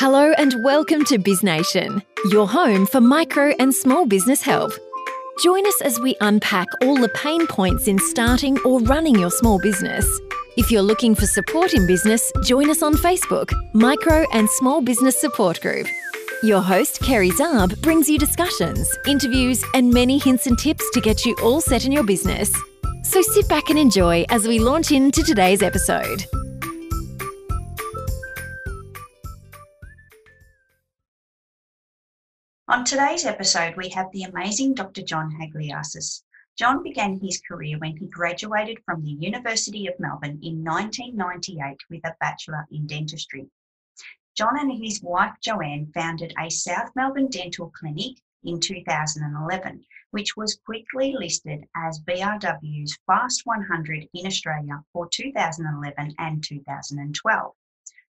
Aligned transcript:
Hello 0.00 0.32
and 0.38 0.54
welcome 0.64 1.04
to 1.04 1.18
BizNation, 1.18 2.02
your 2.30 2.48
home 2.48 2.86
for 2.86 3.02
micro 3.02 3.52
and 3.58 3.74
small 3.74 4.06
business 4.06 4.40
help. 4.40 4.72
Join 5.42 5.66
us 5.66 5.82
as 5.82 6.00
we 6.00 6.16
unpack 6.22 6.66
all 6.80 6.96
the 6.96 7.10
pain 7.10 7.46
points 7.46 7.86
in 7.86 7.98
starting 7.98 8.58
or 8.60 8.80
running 8.80 9.18
your 9.18 9.30
small 9.30 9.60
business. 9.60 10.06
If 10.56 10.70
you're 10.70 10.80
looking 10.80 11.14
for 11.14 11.26
support 11.26 11.74
in 11.74 11.86
business, 11.86 12.32
join 12.44 12.70
us 12.70 12.82
on 12.82 12.94
Facebook, 12.94 13.52
Micro 13.74 14.24
and 14.32 14.48
Small 14.48 14.80
Business 14.80 15.20
Support 15.20 15.60
Group. 15.60 15.86
Your 16.42 16.62
host, 16.62 17.02
Kerry 17.02 17.30
Zarb, 17.32 17.78
brings 17.82 18.08
you 18.08 18.18
discussions, 18.18 18.90
interviews, 19.06 19.62
and 19.74 19.92
many 19.92 20.16
hints 20.16 20.46
and 20.46 20.58
tips 20.58 20.90
to 20.92 21.02
get 21.02 21.26
you 21.26 21.36
all 21.42 21.60
set 21.60 21.84
in 21.84 21.92
your 21.92 22.04
business. 22.04 22.50
So 23.02 23.20
sit 23.20 23.46
back 23.50 23.68
and 23.68 23.78
enjoy 23.78 24.24
as 24.30 24.48
we 24.48 24.60
launch 24.60 24.92
into 24.92 25.22
today's 25.22 25.60
episode. 25.60 26.24
On 32.70 32.84
today's 32.84 33.26
episode, 33.26 33.76
we 33.76 33.88
have 33.88 34.12
the 34.12 34.22
amazing 34.22 34.74
Dr. 34.74 35.02
John 35.02 35.32
Hagliasis. 35.32 36.22
John 36.56 36.84
began 36.84 37.18
his 37.18 37.40
career 37.40 37.76
when 37.80 37.96
he 37.96 38.06
graduated 38.06 38.78
from 38.84 39.02
the 39.02 39.10
University 39.10 39.88
of 39.88 39.98
Melbourne 39.98 40.38
in 40.40 40.62
1998 40.62 41.78
with 41.90 42.04
a 42.04 42.14
Bachelor 42.20 42.68
in 42.70 42.86
Dentistry. 42.86 43.50
John 44.36 44.56
and 44.56 44.70
his 44.70 45.02
wife 45.02 45.34
Joanne 45.40 45.90
founded 45.92 46.32
a 46.38 46.48
South 46.48 46.94
Melbourne 46.94 47.26
dental 47.26 47.70
clinic 47.70 48.18
in 48.44 48.60
2011, 48.60 49.84
which 50.12 50.36
was 50.36 50.60
quickly 50.64 51.12
listed 51.18 51.66
as 51.74 51.98
BRW's 51.98 52.96
Fast 53.04 53.46
100 53.46 54.08
in 54.14 54.26
Australia 54.28 54.84
for 54.92 55.08
2011 55.08 56.14
and 56.18 56.44
2012 56.44 57.52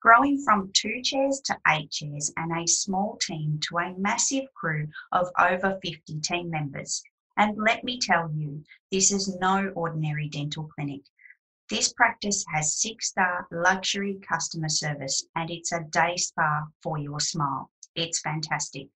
growing 0.01 0.41
from 0.43 0.71
two 0.73 0.99
chairs 1.03 1.39
to 1.41 1.55
eight 1.67 1.91
chairs 1.91 2.33
and 2.35 2.51
a 2.51 2.67
small 2.67 3.17
team 3.21 3.59
to 3.59 3.77
a 3.77 3.93
massive 3.99 4.51
crew 4.55 4.87
of 5.11 5.29
over 5.37 5.79
50 5.83 6.19
team 6.21 6.49
members. 6.49 7.03
And 7.37 7.55
let 7.57 7.83
me 7.83 7.99
tell 7.99 8.31
you, 8.33 8.63
this 8.91 9.11
is 9.11 9.37
no 9.39 9.69
ordinary 9.75 10.27
dental 10.27 10.67
clinic. 10.73 11.01
This 11.69 11.93
practice 11.93 12.43
has 12.51 12.75
six 12.75 13.09
star 13.09 13.47
luxury 13.51 14.19
customer 14.27 14.69
service 14.69 15.25
and 15.35 15.51
it's 15.51 15.71
a 15.71 15.83
day 15.91 16.17
spa 16.17 16.65
for 16.81 16.97
your 16.97 17.19
smile. 17.19 17.69
It's 17.95 18.19
fantastic. 18.21 18.87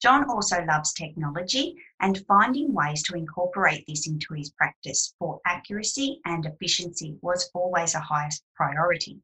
John 0.00 0.30
also 0.30 0.64
loves 0.64 0.92
technology 0.92 1.76
and 2.00 2.24
finding 2.26 2.72
ways 2.72 3.02
to 3.04 3.16
incorporate 3.16 3.84
this 3.88 4.06
into 4.06 4.34
his 4.34 4.50
practice 4.50 5.14
for 5.18 5.40
accuracy 5.44 6.20
and 6.24 6.46
efficiency 6.46 7.18
was 7.20 7.50
always 7.52 7.94
a 7.94 8.00
highest 8.00 8.44
priority. 8.54 9.20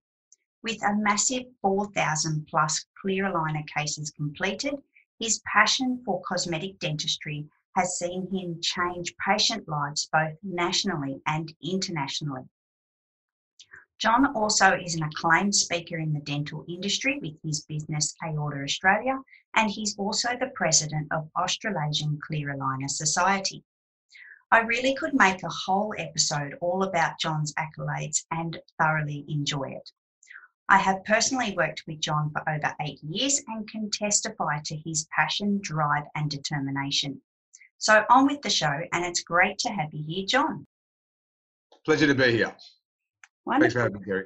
With 0.62 0.82
a 0.82 0.94
massive 0.94 1.44
4,000 1.62 2.46
plus 2.46 2.84
clear 3.00 3.24
aligner 3.24 3.66
cases 3.66 4.10
completed, 4.10 4.74
his 5.18 5.40
passion 5.50 6.02
for 6.04 6.20
cosmetic 6.20 6.78
dentistry 6.78 7.48
has 7.76 7.98
seen 7.98 8.30
him 8.30 8.60
change 8.60 9.14
patient 9.16 9.66
lives 9.68 10.08
both 10.12 10.36
nationally 10.42 11.22
and 11.26 11.54
internationally. 11.62 12.46
John 13.98 14.34
also 14.34 14.72
is 14.76 14.94
an 14.94 15.02
acclaimed 15.02 15.54
speaker 15.54 15.98
in 15.98 16.12
the 16.12 16.20
dental 16.20 16.64
industry 16.68 17.18
with 17.20 17.40
his 17.42 17.64
business 17.64 18.14
Aorta 18.22 18.62
Australia, 18.62 19.18
and 19.54 19.70
he's 19.70 19.96
also 19.98 20.36
the 20.36 20.52
president 20.54 21.10
of 21.10 21.30
Australasian 21.36 22.18
Clear 22.26 22.54
Aligner 22.54 22.90
Society. 22.90 23.64
I 24.50 24.60
really 24.60 24.94
could 24.94 25.14
make 25.14 25.42
a 25.42 25.48
whole 25.48 25.94
episode 25.96 26.58
all 26.60 26.82
about 26.82 27.18
John's 27.18 27.54
accolades 27.54 28.24
and 28.30 28.60
thoroughly 28.78 29.24
enjoy 29.28 29.70
it. 29.70 29.92
I 30.70 30.78
have 30.78 31.04
personally 31.04 31.52
worked 31.56 31.82
with 31.88 31.98
John 31.98 32.30
for 32.30 32.48
over 32.48 32.72
eight 32.80 33.00
years 33.02 33.42
and 33.48 33.68
can 33.68 33.90
testify 33.90 34.60
to 34.66 34.76
his 34.76 35.08
passion, 35.14 35.58
drive, 35.60 36.04
and 36.14 36.30
determination. 36.30 37.20
So 37.78 38.04
on 38.08 38.26
with 38.26 38.40
the 38.42 38.50
show, 38.50 38.80
and 38.92 39.04
it's 39.04 39.24
great 39.24 39.58
to 39.58 39.68
have 39.70 39.88
you 39.92 40.04
here, 40.06 40.26
John. 40.26 40.64
Pleasure 41.84 42.06
to 42.06 42.14
be 42.14 42.30
here. 42.30 42.54
Wonderful. 43.44 43.60
Thanks 43.62 43.74
for 43.74 43.80
having 43.80 44.00
me, 44.00 44.04
Kerry. 44.04 44.24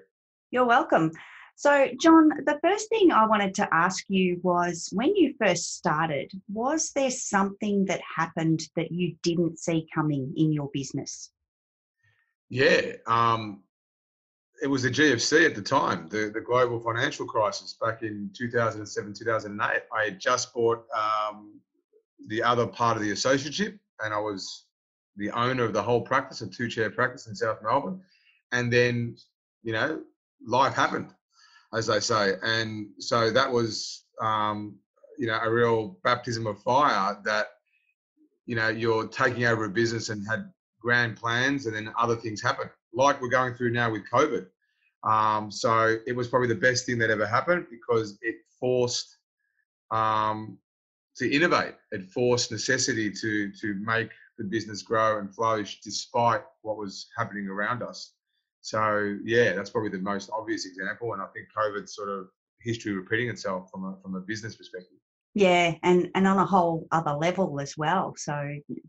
You're 0.50 0.66
welcome. 0.66 1.12
So, 1.56 1.88
John, 1.98 2.28
the 2.44 2.58
first 2.62 2.90
thing 2.90 3.10
I 3.10 3.26
wanted 3.26 3.54
to 3.54 3.68
ask 3.72 4.04
you 4.08 4.38
was 4.42 4.90
when 4.92 5.16
you 5.16 5.34
first 5.40 5.76
started, 5.76 6.30
was 6.52 6.90
there 6.94 7.10
something 7.10 7.86
that 7.86 8.02
happened 8.16 8.68
that 8.76 8.92
you 8.92 9.16
didn't 9.22 9.60
see 9.60 9.86
coming 9.94 10.34
in 10.36 10.52
your 10.52 10.68
business? 10.74 11.30
Yeah, 12.50 12.96
um, 13.06 13.62
it 14.64 14.70
was 14.70 14.82
the 14.82 14.90
GFC 14.90 15.44
at 15.44 15.54
the 15.54 15.60
time, 15.60 16.08
the, 16.08 16.30
the 16.32 16.40
global 16.40 16.80
financial 16.80 17.26
crisis 17.26 17.76
back 17.78 18.02
in 18.02 18.30
2007, 18.32 19.12
2008. 19.12 19.82
I 19.94 20.04
had 20.04 20.18
just 20.18 20.54
bought 20.54 20.86
um, 20.96 21.60
the 22.28 22.42
other 22.42 22.66
part 22.66 22.96
of 22.96 23.02
the 23.02 23.12
associateship 23.12 23.78
and 24.02 24.14
I 24.14 24.18
was 24.18 24.64
the 25.18 25.30
owner 25.32 25.64
of 25.64 25.74
the 25.74 25.82
whole 25.82 26.00
practice, 26.00 26.40
a 26.40 26.46
two 26.46 26.70
chair 26.70 26.88
practice 26.88 27.26
in 27.26 27.34
South 27.34 27.58
Melbourne. 27.62 28.00
And 28.52 28.72
then, 28.72 29.18
you 29.64 29.74
know, 29.74 30.00
life 30.46 30.72
happened, 30.72 31.10
as 31.74 31.86
they 31.86 32.00
say. 32.00 32.36
And 32.42 32.86
so 33.00 33.30
that 33.32 33.52
was, 33.52 34.06
um, 34.22 34.76
you 35.18 35.26
know, 35.26 35.40
a 35.42 35.50
real 35.50 35.98
baptism 36.04 36.46
of 36.46 36.58
fire 36.62 37.18
that, 37.26 37.48
you 38.46 38.56
know, 38.56 38.68
you're 38.70 39.08
taking 39.08 39.44
over 39.44 39.66
a 39.66 39.70
business 39.70 40.08
and 40.08 40.26
had 40.26 40.50
grand 40.80 41.18
plans 41.18 41.66
and 41.66 41.76
then 41.76 41.92
other 41.98 42.16
things 42.16 42.40
happen 42.40 42.70
like 42.94 43.20
we're 43.20 43.28
going 43.28 43.54
through 43.54 43.72
now 43.72 43.90
with 43.90 44.08
COVID. 44.10 44.46
Um, 45.04 45.50
so 45.50 45.98
it 46.06 46.16
was 46.16 46.28
probably 46.28 46.48
the 46.48 46.54
best 46.54 46.86
thing 46.86 46.98
that 46.98 47.10
ever 47.10 47.26
happened 47.26 47.66
because 47.70 48.18
it 48.22 48.36
forced 48.58 49.18
um, 49.90 50.58
to 51.16 51.30
innovate. 51.30 51.74
It 51.92 52.04
forced 52.04 52.50
necessity 52.50 53.10
to 53.10 53.52
to 53.52 53.74
make 53.74 54.10
the 54.38 54.44
business 54.44 54.82
grow 54.82 55.18
and 55.18 55.32
flourish 55.32 55.80
despite 55.80 56.42
what 56.62 56.76
was 56.76 57.08
happening 57.16 57.48
around 57.48 57.82
us. 57.82 58.12
So 58.62 59.18
yeah, 59.24 59.52
that's 59.52 59.70
probably 59.70 59.90
the 59.90 59.98
most 59.98 60.30
obvious 60.32 60.64
example, 60.64 61.12
and 61.12 61.22
I 61.22 61.26
think 61.26 61.48
COVID 61.56 61.88
sort 61.88 62.08
of 62.08 62.28
history 62.60 62.92
repeating 62.92 63.28
itself 63.28 63.70
from 63.70 63.84
a 63.84 63.96
from 64.02 64.14
a 64.14 64.20
business 64.20 64.56
perspective. 64.56 64.98
Yeah, 65.34 65.74
and 65.82 66.10
and 66.14 66.26
on 66.26 66.38
a 66.38 66.46
whole 66.46 66.86
other 66.92 67.12
level 67.12 67.60
as 67.60 67.76
well. 67.76 68.14
So 68.16 68.32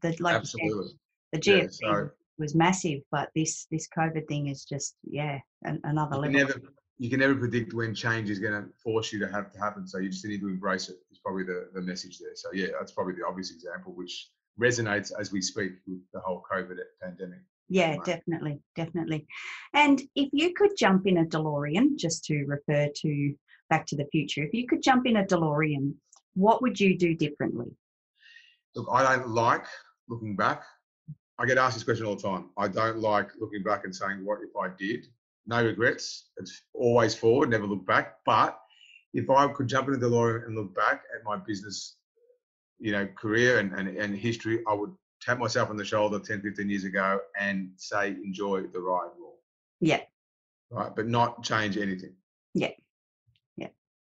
the 0.01 0.15
like 0.19 0.35
absolutely 0.35 0.87
said, 0.87 0.97
the 1.33 1.39
GFC 1.39 1.77
yeah, 1.81 1.91
so, 1.91 2.09
was 2.37 2.55
massive, 2.55 3.01
but 3.11 3.29
this 3.35 3.67
this 3.71 3.87
COVID 3.97 4.27
thing 4.27 4.47
is 4.47 4.65
just 4.65 4.95
yeah 5.03 5.39
an, 5.63 5.79
another 5.83 6.15
you 6.15 6.21
level. 6.21 6.39
Never, 6.39 6.61
you 6.97 7.09
can 7.09 7.19
never 7.19 7.35
predict 7.35 7.73
when 7.73 7.93
change 7.93 8.29
is 8.29 8.39
going 8.39 8.53
to 8.53 8.69
force 8.81 9.11
you 9.11 9.19
to 9.19 9.27
have 9.27 9.51
to 9.51 9.59
happen. 9.59 9.87
So 9.87 9.97
you 9.97 10.09
just 10.09 10.25
need 10.25 10.39
to 10.41 10.47
embrace 10.47 10.89
it. 10.89 10.97
Is 11.11 11.19
probably 11.19 11.43
the 11.43 11.69
the 11.73 11.81
message 11.81 12.19
there. 12.19 12.35
So 12.35 12.49
yeah, 12.53 12.67
that's 12.77 12.91
probably 12.91 13.13
the 13.13 13.25
obvious 13.27 13.51
example, 13.51 13.93
which 13.93 14.29
resonates 14.59 15.11
as 15.19 15.31
we 15.31 15.41
speak 15.41 15.73
with 15.87 15.99
the 16.13 16.19
whole 16.19 16.43
COVID 16.51 16.77
pandemic. 17.01 17.39
Yeah, 17.67 17.97
definitely, 18.05 18.59
definitely. 18.75 19.25
And 19.73 20.01
if 20.15 20.29
you 20.31 20.53
could 20.53 20.71
jump 20.77 21.07
in 21.07 21.17
a 21.17 21.25
DeLorean, 21.25 21.95
just 21.97 22.23
to 22.25 22.45
refer 22.45 22.89
to 22.95 23.35
Back 23.69 23.87
to 23.87 23.95
the 23.95 24.05
Future, 24.11 24.43
if 24.43 24.53
you 24.53 24.67
could 24.67 24.83
jump 24.83 25.07
in 25.07 25.17
a 25.17 25.23
DeLorean, 25.23 25.93
what 26.35 26.61
would 26.61 26.79
you 26.79 26.97
do 26.97 27.15
differently? 27.15 27.75
Look, 28.75 28.87
I 28.91 29.15
don't 29.15 29.29
like 29.29 29.65
looking 30.07 30.35
back. 30.35 30.63
I 31.37 31.45
get 31.45 31.57
asked 31.57 31.75
this 31.75 31.83
question 31.83 32.05
all 32.05 32.15
the 32.15 32.21
time. 32.21 32.49
I 32.57 32.67
don't 32.67 32.99
like 32.99 33.31
looking 33.39 33.63
back 33.63 33.83
and 33.83 33.95
saying, 33.95 34.23
what 34.23 34.39
if 34.41 34.55
I 34.55 34.69
did? 34.77 35.07
No 35.47 35.63
regrets. 35.63 36.29
It's 36.37 36.63
always 36.73 37.13
forward, 37.13 37.49
never 37.49 37.67
look 37.67 37.85
back. 37.85 38.15
But 38.25 38.57
if 39.13 39.29
I 39.29 39.47
could 39.49 39.67
jump 39.67 39.87
into 39.87 39.99
the 39.99 40.07
law 40.07 40.27
and 40.27 40.55
look 40.55 40.73
back 40.73 41.03
at 41.13 41.23
my 41.23 41.37
business, 41.37 41.97
you 42.79 42.91
know, 42.91 43.07
career 43.07 43.59
and, 43.59 43.73
and, 43.73 43.89
and 43.97 44.15
history, 44.15 44.63
I 44.67 44.73
would 44.73 44.93
tap 45.21 45.37
myself 45.37 45.69
on 45.69 45.77
the 45.77 45.85
shoulder 45.85 46.19
10, 46.19 46.41
15 46.41 46.69
years 46.69 46.83
ago 46.83 47.19
and 47.39 47.71
say, 47.75 48.09
enjoy 48.09 48.61
the 48.61 48.79
ride 48.79 49.11
more. 49.19 49.33
Yeah. 49.81 50.01
Right. 50.69 50.95
But 50.95 51.07
not 51.07 51.43
change 51.43 51.77
anything. 51.77 52.13
Yeah 52.53 52.71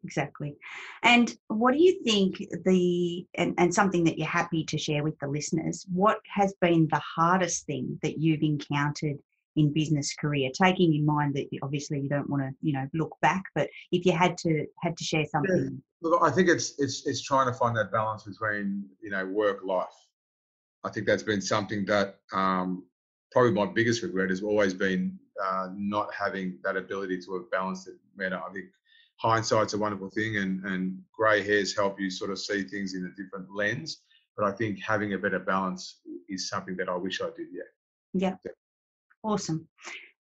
exactly. 0.05 0.57
And 1.03 1.35
what 1.49 1.73
do 1.73 1.83
you 1.83 2.03
think 2.05 2.39
the 2.65 3.27
and, 3.37 3.55
and 3.59 3.75
something 3.75 4.05
that 4.05 4.19
you're 4.19 4.27
happy 4.27 4.65
to 4.65 4.79
share 4.79 5.03
with 5.03 5.19
the 5.19 5.29
listeners? 5.29 5.87
What 5.93 6.19
has 6.29 6.55
been 6.61 6.89
the 6.91 7.01
hardest 7.01 7.67
thing 7.67 7.99
that 8.03 8.19
you've 8.19 8.43
encountered 8.43 9.17
in 9.57 9.73
business 9.73 10.15
career? 10.15 10.51
Taking 10.55 10.95
in 10.95 11.07
mind 11.07 11.35
that 11.35 11.47
obviously 11.63 12.01
you 12.01 12.09
don't 12.09 12.31
want 12.31 12.43
to 12.43 12.51
you 12.61 12.73
know 12.73 12.87
look 12.95 13.17
back, 13.23 13.43
but 13.55 13.69
if 13.91 14.05
you 14.05 14.13
had 14.13 14.37
to 14.39 14.67
had 14.83 14.97
to 14.97 15.05
share 15.05 15.25
something. 15.27 15.81
Yeah. 16.03 16.11
Look, 16.11 16.23
I 16.23 16.31
think 16.31 16.49
it's 16.49 16.75
it's 16.79 17.07
it's 17.07 17.23
trying 17.23 17.47
to 17.47 17.55
find 17.55 17.77
that 17.77 17.91
balance 17.91 18.25
between 18.25 18.85
you 19.01 19.11
know 19.11 19.25
work 19.27 19.61
life. 19.65 19.87
I 20.85 20.91
think 20.91 21.07
that's 21.07 21.23
been 21.23 21.41
something 21.41 21.87
that 21.87 22.17
um, 22.35 22.85
probably 23.33 23.53
my 23.53 23.65
biggest 23.65 24.03
regret 24.03 24.29
has 24.29 24.43
always 24.43 24.75
been 24.75 25.19
uh, 25.43 25.69
not 25.75 26.13
having 26.15 26.59
that 26.63 26.77
ability 26.77 27.21
to 27.23 27.35
have 27.35 27.51
balanced 27.51 27.89
it. 27.89 27.95
Man, 28.17 28.33
I 28.33 28.49
think 28.53 28.67
hindsight's 29.17 29.75
a 29.75 29.79
wonderful 29.79 30.11
thing 30.11 30.37
and, 30.39 30.65
and 30.65 30.99
grey 31.13 31.43
hairs 31.43 31.75
help 31.77 32.01
you 32.01 32.11
sort 32.11 32.31
of 32.31 32.39
see 32.39 32.63
things 32.63 32.95
in 32.95 33.07
a 33.07 33.23
different 33.23 33.47
lens. 33.55 34.03
But 34.37 34.47
I 34.47 34.53
think 34.53 34.81
having 34.81 35.15
a 35.15 35.19
better 35.19 35.39
balance 35.39 36.01
is 36.29 36.49
something 36.49 36.77
that 36.77 36.89
I 36.89 36.97
wish 36.97 37.21
I 37.21 37.27
did, 37.37 37.47
yeah. 37.53 37.63
Yeah. 38.13 38.37
yeah. 38.45 38.53
Awesome. 39.23 39.69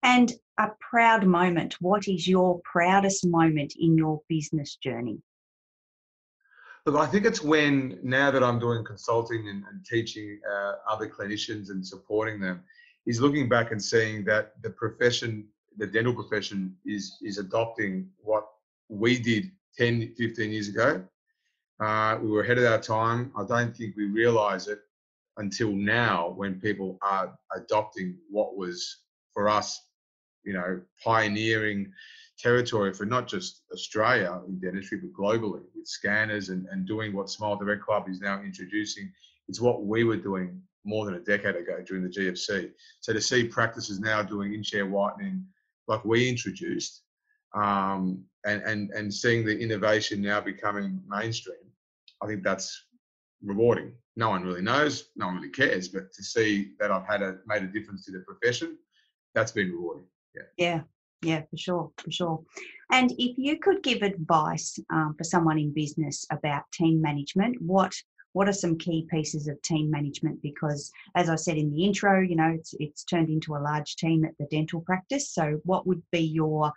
And 0.03 0.33
a 0.59 0.69
proud 0.81 1.27
moment. 1.27 1.77
What 1.81 2.09
is 2.09 2.29
your 2.29 2.61
proudest 2.71 3.27
moment 3.27 3.75
in 3.79 3.97
your 3.97 4.21
business 4.29 4.77
journey? 4.77 5.23
Look, 6.85 6.97
I 6.97 7.07
think 7.07 7.25
it's 7.25 7.43
when 7.43 7.99
now 8.03 8.31
that 8.31 8.43
I'm 8.43 8.59
doing 8.59 8.85
consulting 8.85 9.49
and, 9.49 9.65
and 9.71 9.85
teaching 9.85 10.41
uh, 10.51 10.73
other 10.89 11.09
clinicians 11.09 11.71
and 11.71 11.87
supporting 11.87 12.41
them, 12.41 12.63
is 13.07 13.21
looking 13.21 13.49
back 13.49 13.73
and 13.73 13.83
seeing 13.83 14.25
that 14.25 14.61
the 14.63 14.71
profession, 14.71 15.47
the 15.77 15.87
dental 15.87 16.15
profession, 16.15 16.77
is 16.85 17.19
is 17.23 17.39
adopting 17.39 18.09
what 18.19 18.47
we 18.89 19.19
did 19.19 19.51
10, 19.79 20.15
15 20.17 20.51
years 20.51 20.69
ago. 20.69 21.03
Uh, 21.81 22.19
we 22.23 22.31
were 22.31 22.43
ahead 22.43 22.59
of 22.59 22.65
our 22.65 22.81
time. 22.81 23.33
I 23.37 23.45
don't 23.45 23.77
think 23.77 23.97
we 23.97 24.07
realise 24.07 24.69
it 24.69 24.81
until 25.39 25.73
now 25.73 26.31
when 26.37 26.61
people 26.61 26.99
are 27.03 27.37
adopting 27.57 28.17
what 28.31 28.57
was 28.57 28.99
for 29.33 29.49
us, 29.49 29.81
you 30.45 30.53
know, 30.53 30.81
pioneering 31.03 31.91
territory 32.39 32.93
for 32.93 33.07
not 33.07 33.27
just 33.27 33.63
Australia 33.73 34.41
in 34.47 34.61
dentistry, 34.61 34.99
but 34.99 35.13
globally 35.13 35.63
with 35.75 35.87
scanners 35.87 36.51
and, 36.51 36.67
and 36.67 36.87
doing 36.87 37.15
what 37.15 37.31
Smile 37.31 37.57
Direct 37.57 37.83
Club 37.83 38.09
is 38.09 38.21
now 38.21 38.43
introducing. 38.43 39.11
It's 39.49 39.61
what 39.61 39.85
we 39.85 40.05
were 40.05 40.17
doing 40.17 40.61
more 40.85 41.07
than 41.07 41.15
a 41.15 41.21
decade 41.21 41.57
ago 41.57 41.83
during 41.87 42.03
the 42.03 42.09
GFC. 42.09 42.71
So 43.01 43.13
to 43.13 43.21
see 43.21 43.45
practices 43.45 44.01
now 44.01 44.23
doing 44.23 44.55
in-chair 44.55 44.87
whitening 44.87 45.45
like 45.89 46.05
we 46.05 46.29
introduced 46.29 47.03
um, 47.55 48.25
and, 48.45 48.63
and, 48.63 48.91
and 48.91 49.13
seeing 49.13 49.45
the 49.45 49.57
innovation 49.57 50.21
now 50.21 50.41
becoming 50.41 51.01
mainstream, 51.09 51.57
I 52.23 52.27
think 52.27 52.43
that's 52.43 52.87
rewarding. 53.43 53.93
No 54.17 54.31
one 54.31 54.43
really 54.43 54.63
knows, 54.63 55.11
no 55.17 55.27
one 55.27 55.37
really 55.37 55.51
cares, 55.51 55.89
but 55.89 56.13
to 56.13 56.23
see 56.23 56.73
that 56.79 56.91
I've 56.91 57.07
had 57.07 57.23
a 57.23 57.39
made 57.47 57.63
a 57.63 57.67
difference 57.67 58.05
to 58.07 58.13
the 58.13 58.21
profession, 58.21 58.79
that's 59.35 59.53
been 59.53 59.71
rewarding. 59.71 60.07
Yeah. 60.35 60.43
Yeah. 60.57 60.81
Yeah, 61.23 61.43
for 61.49 61.57
sure, 61.57 61.91
for 61.99 62.11
sure. 62.11 62.43
And 62.91 63.13
if 63.13 63.39
you 63.39 63.59
could 63.59 63.83
give 63.85 64.03
advice 64.03 64.77
um, 64.93 65.15
for 65.17 65.23
someone 65.23 65.57
in 65.57 65.73
business 65.73 66.27
about 66.31 66.65
team 66.73 67.01
management, 67.01 67.63
what 67.63 67.95
what 68.33 68.49
are 68.49 68.53
some 68.53 68.79
key 68.79 69.07
pieces 69.11 69.49
of 69.49 69.61
team 69.63 69.91
management? 69.91 70.41
Because 70.43 70.91
as 71.15 71.29
I 71.29 71.37
said 71.37 71.57
in 71.57 71.71
the 71.71 71.85
intro, 71.85 72.21
you 72.21 72.37
know, 72.37 72.53
it's 72.55 72.75
it's 72.79 73.05
turned 73.05 73.29
into 73.29 73.55
a 73.55 73.61
large 73.61 73.97
team 73.97 74.25
at 74.25 74.37
the 74.39 74.47
dental 74.47 74.81
practice. 74.81 75.31
So, 75.31 75.61
what 75.65 75.87
would 75.87 76.03
be 76.11 76.21
your 76.21 76.73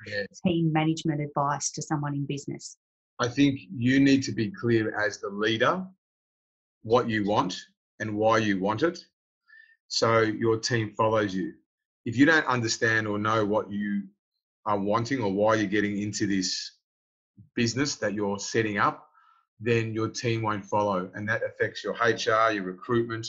team 0.45 0.71
management 0.71 1.21
advice 1.21 1.71
to 1.71 1.81
someone 1.81 2.13
in 2.13 2.25
business? 2.25 2.77
I 3.19 3.29
think 3.29 3.61
you 3.75 3.99
need 3.99 4.23
to 4.23 4.33
be 4.33 4.51
clear 4.51 4.99
as 4.99 5.19
the 5.19 5.29
leader 5.29 5.85
what 6.83 7.09
you 7.09 7.25
want 7.25 7.57
and 7.99 8.15
why 8.15 8.37
you 8.37 8.59
want 8.59 8.83
it, 8.83 8.99
so 9.87 10.19
your 10.19 10.57
team 10.57 10.93
follows 10.97 11.33
you. 11.33 11.53
If 12.05 12.17
you 12.17 12.25
don't 12.25 12.45
understand 12.45 13.07
or 13.07 13.17
know 13.17 13.45
what 13.45 13.71
you 13.71 14.03
are 14.65 14.77
wanting 14.77 15.21
or 15.21 15.31
why 15.31 15.55
you're 15.55 15.67
getting 15.67 15.99
into 15.99 16.27
this 16.27 16.71
business 17.55 17.95
that 17.95 18.13
you're 18.13 18.39
setting 18.39 18.77
up, 18.77 19.07
then 19.59 19.93
your 19.93 20.09
team 20.09 20.41
won't 20.41 20.65
follow, 20.65 21.09
and 21.13 21.27
that 21.29 21.41
affects 21.43 21.83
your 21.83 21.93
HR, 21.93 22.51
your 22.51 22.63
recruitment. 22.63 23.27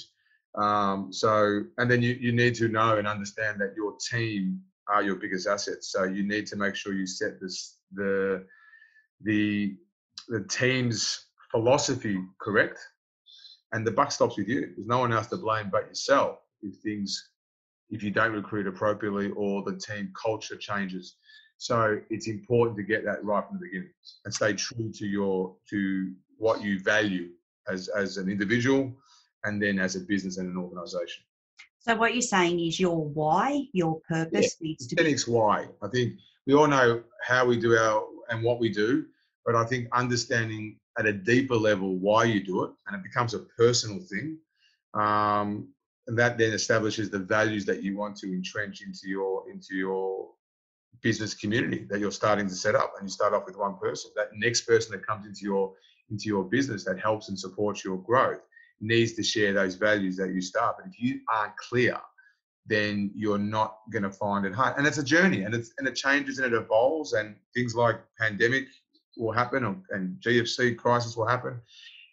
Um, 0.56 1.12
so, 1.12 1.62
and 1.78 1.90
then 1.90 2.02
you, 2.02 2.14
you 2.14 2.32
need 2.32 2.54
to 2.56 2.68
know 2.68 2.96
and 2.96 3.06
understand 3.06 3.60
that 3.60 3.74
your 3.76 3.94
team 4.10 4.60
are 4.88 5.02
your 5.02 5.16
biggest 5.16 5.46
assets. 5.46 5.92
So 5.92 6.04
you 6.04 6.26
need 6.26 6.46
to 6.48 6.56
make 6.56 6.74
sure 6.74 6.92
you 6.92 7.06
set 7.06 7.40
this 7.40 7.78
the 7.92 8.44
the 9.22 9.76
the 10.28 10.44
team's 10.44 11.26
philosophy 11.50 12.18
correct, 12.40 12.78
and 13.72 13.86
the 13.86 13.90
buck 13.90 14.10
stops 14.10 14.36
with 14.36 14.48
you. 14.48 14.72
There's 14.74 14.86
no 14.86 14.98
one 14.98 15.12
else 15.12 15.28
to 15.28 15.36
blame 15.36 15.68
but 15.70 15.88
yourself 15.88 16.38
if 16.62 16.76
things 16.76 17.30
if 17.90 18.02
you 18.02 18.10
don't 18.10 18.32
recruit 18.32 18.66
appropriately 18.66 19.30
or 19.36 19.62
the 19.62 19.76
team 19.76 20.12
culture 20.20 20.56
changes. 20.56 21.16
So 21.58 22.00
it's 22.10 22.28
important 22.28 22.76
to 22.78 22.82
get 22.82 23.04
that 23.04 23.24
right 23.24 23.44
from 23.46 23.58
the 23.58 23.66
beginning 23.66 23.90
and 24.24 24.34
stay 24.34 24.52
true 24.52 24.92
to 24.92 25.06
your 25.06 25.54
to 25.70 26.12
what 26.38 26.62
you 26.62 26.80
value 26.80 27.30
as 27.68 27.88
as 27.88 28.18
an 28.18 28.28
individual 28.28 28.92
and 29.44 29.62
then 29.62 29.78
as 29.78 29.96
a 29.96 30.00
business 30.00 30.38
and 30.38 30.50
an 30.50 30.56
organization. 30.56 31.24
So 31.78 31.94
what 31.94 32.14
you're 32.14 32.22
saying 32.22 32.58
is 32.60 32.80
your 32.80 33.04
why, 33.04 33.68
your 33.72 34.00
purpose 34.08 34.56
yeah, 34.60 34.68
needs 34.68 34.86
to 34.88 34.96
be 34.96 35.04
it's 35.04 35.28
why. 35.28 35.68
I 35.82 35.88
think 35.88 36.14
we 36.46 36.54
all 36.54 36.66
know 36.66 37.02
how 37.22 37.46
we 37.46 37.58
do 37.58 37.76
our 37.76 38.04
and 38.28 38.42
what 38.42 38.58
we 38.58 38.68
do, 38.68 39.06
but 39.44 39.54
I 39.54 39.64
think 39.64 39.88
understanding 39.92 40.78
at 40.98 41.06
a 41.06 41.12
deeper 41.12 41.54
level 41.54 41.94
why 41.94 42.24
you 42.24 42.42
do 42.42 42.64
it 42.64 42.70
and 42.86 42.96
it 42.96 43.02
becomes 43.02 43.34
a 43.34 43.40
personal 43.56 44.00
thing. 44.00 44.38
Um, 44.94 45.68
and 46.08 46.18
that 46.18 46.38
then 46.38 46.52
establishes 46.52 47.10
the 47.10 47.18
values 47.18 47.64
that 47.66 47.82
you 47.82 47.96
want 47.96 48.16
to 48.18 48.32
entrench 48.32 48.82
into 48.82 49.08
your 49.08 49.48
into 49.50 49.74
your 49.74 50.30
business 51.02 51.34
community 51.34 51.86
that 51.90 52.00
you're 52.00 52.12
starting 52.12 52.48
to 52.48 52.54
set 52.54 52.74
up 52.74 52.94
and 52.98 53.08
you 53.08 53.12
start 53.12 53.34
off 53.34 53.44
with 53.46 53.56
one 53.56 53.76
person. 53.76 54.10
That 54.16 54.30
next 54.34 54.62
person 54.62 54.92
that 54.92 55.06
comes 55.06 55.26
into 55.26 55.42
your 55.42 55.72
into 56.10 56.26
your 56.26 56.44
business 56.44 56.84
that 56.84 57.00
helps 57.00 57.28
and 57.28 57.38
supports 57.38 57.84
your 57.84 57.96
growth 57.98 58.40
needs 58.80 59.14
to 59.14 59.22
share 59.22 59.52
those 59.52 59.74
values 59.74 60.16
that 60.16 60.32
you 60.32 60.40
start. 60.40 60.76
But 60.78 60.86
if 60.86 61.00
you 61.00 61.20
aren't 61.32 61.56
clear 61.56 61.98
then 62.66 63.10
you're 63.14 63.38
not 63.38 63.78
going 63.92 64.02
to 64.02 64.10
find 64.10 64.44
it 64.44 64.54
hard. 64.54 64.76
And 64.76 64.86
it's 64.86 64.98
a 64.98 65.04
journey 65.04 65.42
and 65.42 65.54
it's 65.54 65.72
and 65.78 65.86
it 65.86 65.94
changes 65.94 66.38
and 66.38 66.52
it 66.52 66.56
evolves 66.56 67.12
and 67.12 67.36
things 67.54 67.74
like 67.74 68.00
pandemic 68.18 68.66
will 69.16 69.32
happen 69.32 69.64
or, 69.64 69.76
and 69.90 70.16
gfc 70.20 70.76
crisis 70.76 71.16
will 71.16 71.26
happen. 71.26 71.60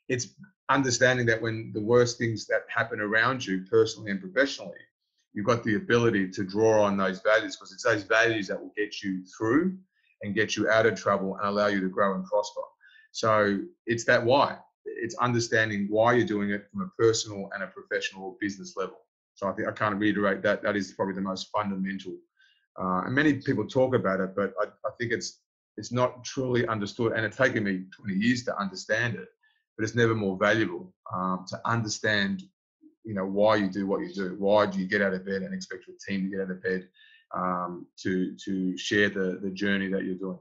It's 0.07 0.27
understanding 0.69 1.25
that 1.27 1.41
when 1.41 1.71
the 1.73 1.81
worst 1.81 2.17
things 2.17 2.45
that 2.47 2.61
happen 2.67 2.99
around 2.99 3.45
you 3.45 3.65
personally 3.69 4.11
and 4.11 4.21
professionally 4.21 4.77
you've 5.33 5.45
got 5.45 5.63
the 5.63 5.75
ability 5.75 6.29
to 6.29 6.43
draw 6.43 6.83
on 6.83 6.97
those 6.97 7.21
values 7.21 7.55
because 7.55 7.73
it's 7.73 7.83
those 7.83 8.03
values 8.03 8.47
that 8.47 8.59
will 8.59 8.73
get 8.77 9.01
you 9.01 9.23
through 9.37 9.77
and 10.21 10.35
get 10.35 10.55
you 10.55 10.69
out 10.69 10.85
of 10.85 10.95
trouble 10.95 11.35
and 11.37 11.47
allow 11.47 11.67
you 11.67 11.81
to 11.81 11.89
grow 11.89 12.15
and 12.15 12.25
prosper. 12.25 12.61
So 13.11 13.59
it's 13.85 14.05
that 14.05 14.23
why. 14.23 14.57
It's 14.85 15.15
understanding 15.15 15.87
why 15.89 16.13
you're 16.13 16.27
doing 16.27 16.49
it 16.49 16.67
from 16.71 16.81
a 16.81 17.01
personal 17.01 17.49
and 17.53 17.63
a 17.63 17.67
professional 17.67 18.37
business 18.39 18.75
level. 18.75 18.97
So 19.35 19.47
I 19.47 19.53
think 19.53 19.67
I 19.67 19.71
can't 19.71 19.95
reiterate 19.95 20.41
that. 20.43 20.63
That 20.63 20.75
is 20.75 20.93
probably 20.93 21.15
the 21.15 21.21
most 21.21 21.49
fundamental. 21.51 22.15
Uh, 22.79 23.03
and 23.05 23.13
many 23.13 23.35
people 23.35 23.67
talk 23.67 23.95
about 23.95 24.19
it, 24.19 24.35
but 24.35 24.53
I, 24.59 24.65
I 24.65 24.91
think 24.99 25.11
it's 25.11 25.39
it's 25.77 25.91
not 25.91 26.23
truly 26.23 26.67
understood. 26.67 27.13
And 27.13 27.25
it's 27.25 27.37
taken 27.37 27.63
me 27.63 27.85
20 27.95 28.13
years 28.13 28.43
to 28.43 28.57
understand 28.59 29.15
it, 29.15 29.27
but 29.75 29.83
it's 29.83 29.95
never 29.95 30.13
more 30.13 30.37
valuable 30.37 30.93
um, 31.13 31.45
to 31.49 31.59
understand 31.65 32.43
you 33.03 33.13
know 33.13 33.25
why 33.25 33.55
you 33.55 33.69
do 33.69 33.87
what 33.87 34.01
you 34.01 34.13
do. 34.13 34.35
Why 34.37 34.65
do 34.65 34.79
you 34.79 34.87
get 34.87 35.01
out 35.01 35.13
of 35.13 35.25
bed 35.25 35.41
and 35.41 35.53
expect 35.53 35.85
your 35.87 35.97
team 36.07 36.23
to 36.23 36.29
get 36.29 36.45
out 36.45 36.51
of 36.51 36.63
bed 36.63 36.87
um, 37.35 37.85
to 38.01 38.35
to 38.45 38.77
share 38.77 39.09
the 39.09 39.39
the 39.41 39.51
journey 39.51 39.89
that 39.89 40.03
you're 40.03 40.15
doing? 40.15 40.39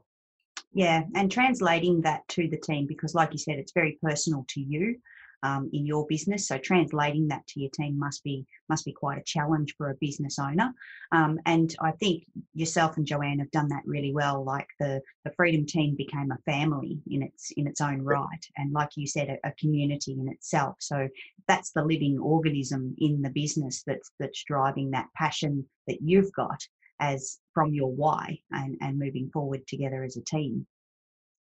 Yeah, 0.73 1.03
and 1.15 1.31
translating 1.31 2.01
that 2.01 2.27
to 2.29 2.47
the 2.47 2.57
team 2.57 2.87
because, 2.87 3.13
like 3.13 3.31
you 3.31 3.37
said, 3.37 3.59
it's 3.59 3.73
very 3.73 3.99
personal 4.01 4.45
to 4.49 4.59
you 4.59 4.97
um, 5.43 5.69
in 5.73 5.85
your 5.85 6.05
business. 6.07 6.47
So 6.47 6.57
translating 6.57 7.27
that 7.27 7.45
to 7.47 7.59
your 7.59 7.69
team 7.71 7.99
must 7.99 8.23
be 8.23 8.45
must 8.69 8.85
be 8.85 8.93
quite 8.93 9.19
a 9.19 9.23
challenge 9.23 9.75
for 9.77 9.89
a 9.89 9.95
business 10.01 10.39
owner. 10.39 10.73
Um, 11.11 11.39
and 11.45 11.75
I 11.81 11.91
think 11.91 12.23
yourself 12.53 12.97
and 12.97 13.05
Joanne 13.05 13.39
have 13.39 13.51
done 13.51 13.69
that 13.69 13.83
really 13.85 14.13
well. 14.13 14.43
Like 14.43 14.67
the 14.79 15.01
the 15.25 15.31
Freedom 15.31 15.65
team 15.65 15.95
became 15.95 16.31
a 16.31 16.51
family 16.51 16.99
in 17.09 17.21
its 17.21 17.51
in 17.57 17.67
its 17.67 17.81
own 17.81 18.01
right, 18.01 18.45
and 18.57 18.71
like 18.71 18.89
you 18.95 19.05
said, 19.05 19.29
a, 19.29 19.47
a 19.47 19.51
community 19.59 20.13
in 20.13 20.29
itself. 20.29 20.75
So 20.79 21.07
that's 21.47 21.71
the 21.71 21.83
living 21.83 22.17
organism 22.19 22.95
in 22.97 23.21
the 23.21 23.29
business 23.29 23.83
that's 23.85 24.11
that's 24.19 24.43
driving 24.43 24.91
that 24.91 25.07
passion 25.15 25.65
that 25.87 26.01
you've 26.01 26.31
got 26.33 26.59
as 26.99 27.39
from 27.53 27.73
your 27.73 27.91
why 27.91 28.39
and, 28.51 28.77
and 28.81 28.97
moving 28.97 29.29
forward 29.33 29.67
together 29.67 30.03
as 30.03 30.15
a 30.15 30.23
team. 30.23 30.65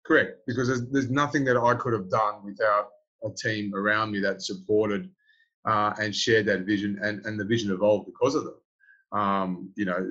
Correct, 0.05 0.39
because 0.47 0.69
there's, 0.69 0.87
there's 0.91 1.11
nothing 1.11 1.45
that 1.45 1.57
I 1.57 1.75
could 1.75 1.93
have 1.93 2.11
done 2.11 2.45
without 2.45 2.91
a 3.25 3.31
team 3.31 3.75
around 3.75 4.13
me 4.13 4.21
that 4.21 4.43
supported 4.43 5.11
uh, 5.67 5.93
and 6.01 6.15
shared 6.15 6.47
that 6.47 6.61
vision, 6.61 6.99
and, 7.03 7.25
and 7.27 7.39
the 7.39 7.45
vision 7.45 7.73
evolved 7.73 8.07
because 8.07 8.35
of 8.35 8.45
them. 8.45 8.55
Um, 9.13 9.73
you 9.77 9.85
know, 9.85 10.09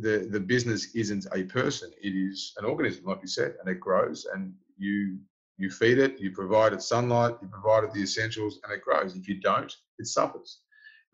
the 0.00 0.28
the 0.30 0.40
business 0.40 0.94
isn't 0.94 1.26
a 1.34 1.44
person; 1.44 1.90
it 2.00 2.10
is 2.10 2.52
an 2.58 2.64
organism, 2.64 3.04
like 3.04 3.20
you 3.22 3.28
said, 3.28 3.56
and 3.60 3.68
it 3.68 3.80
grows. 3.80 4.26
And 4.32 4.52
you 4.78 5.18
you 5.58 5.70
feed 5.70 5.98
it, 5.98 6.18
you 6.18 6.30
provide 6.32 6.72
it 6.72 6.82
sunlight, 6.82 7.36
you 7.42 7.48
provide 7.48 7.84
it 7.84 7.92
the 7.92 8.02
essentials, 8.02 8.60
and 8.64 8.72
it 8.72 8.82
grows. 8.82 9.16
If 9.16 9.28
you 9.28 9.40
don't, 9.40 9.72
it 9.98 10.06
suffers. 10.06 10.60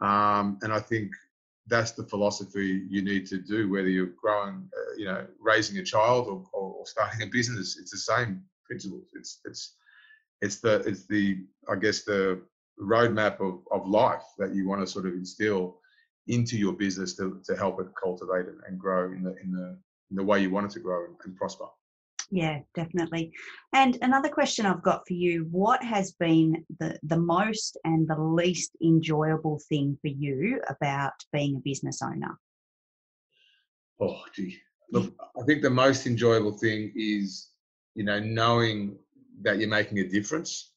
Um, 0.00 0.58
and 0.62 0.72
I 0.72 0.80
think 0.80 1.10
that's 1.66 1.92
the 1.92 2.04
philosophy 2.04 2.86
you 2.88 3.02
need 3.02 3.26
to 3.26 3.38
do, 3.38 3.70
whether 3.70 3.88
you're 3.88 4.14
growing, 4.20 4.68
uh, 4.76 4.94
you 4.96 5.04
know, 5.04 5.26
raising 5.40 5.78
a 5.78 5.84
child 5.84 6.26
or, 6.28 6.44
or, 6.52 6.72
or 6.74 6.86
starting 6.86 7.22
a 7.22 7.26
business. 7.26 7.78
It's 7.78 7.90
the 7.90 7.98
same 7.98 8.42
principles. 8.64 9.08
It's 9.14 9.40
it's 9.44 9.74
it's 10.40 10.60
the 10.60 10.76
it's 10.80 11.06
the 11.06 11.44
I 11.68 11.76
guess 11.76 12.04
the 12.04 12.42
roadmap 12.80 13.40
of, 13.40 13.60
of 13.72 13.88
life 13.88 14.24
that 14.38 14.54
you 14.54 14.68
want 14.68 14.80
to 14.80 14.86
sort 14.86 15.06
of 15.06 15.14
instill 15.14 15.78
into 16.28 16.56
your 16.56 16.72
business 16.72 17.16
to, 17.16 17.40
to 17.44 17.56
help 17.56 17.80
it 17.80 17.88
cultivate 18.00 18.46
and, 18.46 18.60
and 18.66 18.78
grow 18.78 19.12
in 19.12 19.22
the 19.22 19.34
in 19.42 19.50
the 19.50 19.78
in 20.10 20.16
the 20.16 20.22
way 20.22 20.40
you 20.40 20.50
want 20.50 20.66
it 20.66 20.72
to 20.72 20.80
grow 20.80 21.04
and, 21.04 21.16
and 21.24 21.36
prosper. 21.36 21.66
Yeah, 22.30 22.60
definitely. 22.74 23.32
And 23.72 23.96
another 24.02 24.28
question 24.28 24.66
I've 24.66 24.82
got 24.82 25.06
for 25.06 25.14
you: 25.14 25.48
What 25.50 25.82
has 25.82 26.12
been 26.12 26.64
the 26.78 26.98
the 27.02 27.18
most 27.18 27.78
and 27.84 28.06
the 28.06 28.20
least 28.20 28.76
enjoyable 28.82 29.60
thing 29.68 29.98
for 30.02 30.08
you 30.08 30.60
about 30.68 31.14
being 31.32 31.56
a 31.56 31.60
business 31.60 32.02
owner? 32.02 32.38
Oh, 34.00 34.22
gee. 34.34 34.58
Look, 34.92 35.12
I 35.20 35.44
think 35.44 35.62
the 35.62 35.70
most 35.70 36.06
enjoyable 36.06 36.52
thing 36.52 36.92
is, 36.94 37.48
you 37.94 38.04
know, 38.04 38.20
knowing 38.20 38.96
that 39.42 39.58
you're 39.58 39.68
making 39.68 39.98
a 39.98 40.08
difference 40.08 40.72